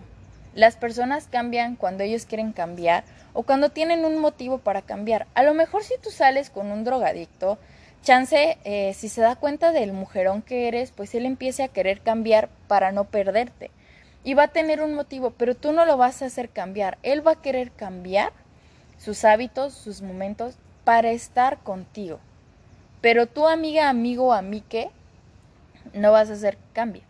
Las 0.53 0.75
personas 0.75 1.27
cambian 1.27 1.75
cuando 1.75 2.03
ellos 2.03 2.27
quieren 2.27 2.53
cambiar 2.53 3.03
o 3.33 3.43
cuando 3.43 3.69
tienen 3.69 4.05
un 4.05 4.17
motivo 4.17 4.57
para 4.57 4.81
cambiar. 4.81 5.27
A 5.33 5.43
lo 5.43 5.53
mejor 5.53 5.83
si 5.83 5.95
tú 6.01 6.09
sales 6.09 6.49
con 6.49 6.71
un 6.71 6.83
drogadicto, 6.83 7.57
chance, 8.03 8.57
eh, 8.63 8.93
si 8.93 9.09
se 9.09 9.21
da 9.21 9.35
cuenta 9.35 9.71
del 9.71 9.93
mujerón 9.93 10.41
que 10.41 10.67
eres, 10.67 10.91
pues 10.91 11.13
él 11.15 11.25
empiece 11.25 11.63
a 11.63 11.67
querer 11.67 12.01
cambiar 12.01 12.49
para 12.67 12.91
no 12.91 13.05
perderte. 13.05 13.71
Y 14.23 14.33
va 14.33 14.43
a 14.43 14.47
tener 14.49 14.81
un 14.81 14.93
motivo, 14.95 15.31
pero 15.31 15.55
tú 15.55 15.71
no 15.71 15.85
lo 15.85 15.97
vas 15.97 16.21
a 16.21 16.25
hacer 16.25 16.49
cambiar. 16.49 16.97
Él 17.03 17.25
va 17.25 17.31
a 17.33 17.41
querer 17.41 17.71
cambiar 17.71 18.33
sus 18.97 19.23
hábitos, 19.23 19.73
sus 19.73 20.01
momentos, 20.01 20.55
para 20.83 21.11
estar 21.11 21.59
contigo. 21.59 22.19
Pero 23.01 23.27
tú, 23.27 23.47
amiga, 23.47 23.89
amigo, 23.89 24.33
amique, 24.33 24.89
no 25.93 26.11
vas 26.11 26.29
a 26.29 26.33
hacer 26.33 26.57
cambio. 26.73 27.09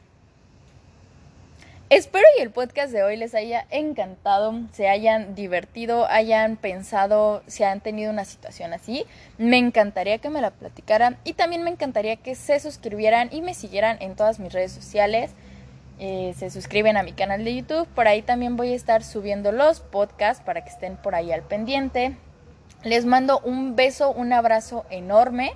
Espero 1.90 2.26
y 2.38 2.42
el 2.44 2.52
podcast 2.52 2.94
de 2.94 3.02
hoy 3.02 3.18
les 3.18 3.34
haya 3.34 3.66
encantado, 3.72 4.54
se 4.74 4.88
hayan 4.88 5.34
divertido, 5.34 6.06
hayan 6.06 6.56
pensado, 6.56 7.42
si 7.48 7.64
han 7.64 7.82
tenido 7.82 8.12
una 8.12 8.26
situación 8.26 8.74
así. 8.74 9.08
Me 9.40 9.58
encantaría 9.58 10.20
que 10.20 10.30
me 10.30 10.40
la 10.40 10.52
platicaran 10.52 11.18
y 11.24 11.34
también 11.34 11.64
me 11.64 11.72
encantaría 11.72 12.18
que 12.18 12.36
se 12.36 12.60
suscribieran 12.60 13.30
y 13.32 13.42
me 13.42 13.56
siguieran 13.56 13.98
en 14.02 14.16
todas 14.16 14.40
mis 14.40 14.54
redes 14.54 14.72
sociales. 14.72 15.32
Eh, 15.98 16.36
se 16.38 16.52
suscriben 16.52 16.96
a 16.96 17.02
mi 17.02 17.14
canal 17.14 17.44
de 17.44 17.56
YouTube, 17.56 17.88
por 17.88 18.08
ahí 18.08 18.22
también 18.22 18.56
voy 18.56 18.74
a 18.74 18.76
estar 18.76 19.04
subiendo 19.04 19.52
los 19.52 19.80
podcasts 19.80 20.44
para 20.46 20.64
que 20.64 20.70
estén 20.70 20.96
por 20.96 21.16
ahí 21.16 21.32
al 21.32 21.42
pendiente. 21.42 22.16
Les 22.84 23.06
mando 23.06 23.40
un 23.40 23.76
beso, 23.76 24.12
un 24.12 24.32
abrazo 24.32 24.86
enorme. 24.92 25.54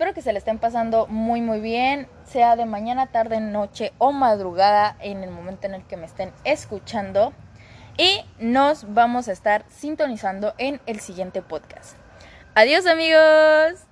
Espero 0.00 0.14
que 0.14 0.22
se 0.22 0.32
le 0.32 0.38
estén 0.38 0.58
pasando 0.58 1.06
muy 1.08 1.42
muy 1.42 1.60
bien, 1.60 2.08
sea 2.24 2.56
de 2.56 2.64
mañana, 2.64 3.08
tarde, 3.08 3.38
noche 3.38 3.92
o 3.98 4.12
madrugada 4.12 4.96
en 5.00 5.22
el 5.22 5.30
momento 5.30 5.66
en 5.66 5.74
el 5.74 5.84
que 5.84 5.98
me 5.98 6.06
estén 6.06 6.32
escuchando. 6.44 7.34
Y 7.98 8.24
nos 8.38 8.94
vamos 8.94 9.28
a 9.28 9.32
estar 9.32 9.62
sintonizando 9.68 10.54
en 10.56 10.80
el 10.86 11.00
siguiente 11.00 11.42
podcast. 11.42 11.98
Adiós 12.54 12.86
amigos. 12.86 13.89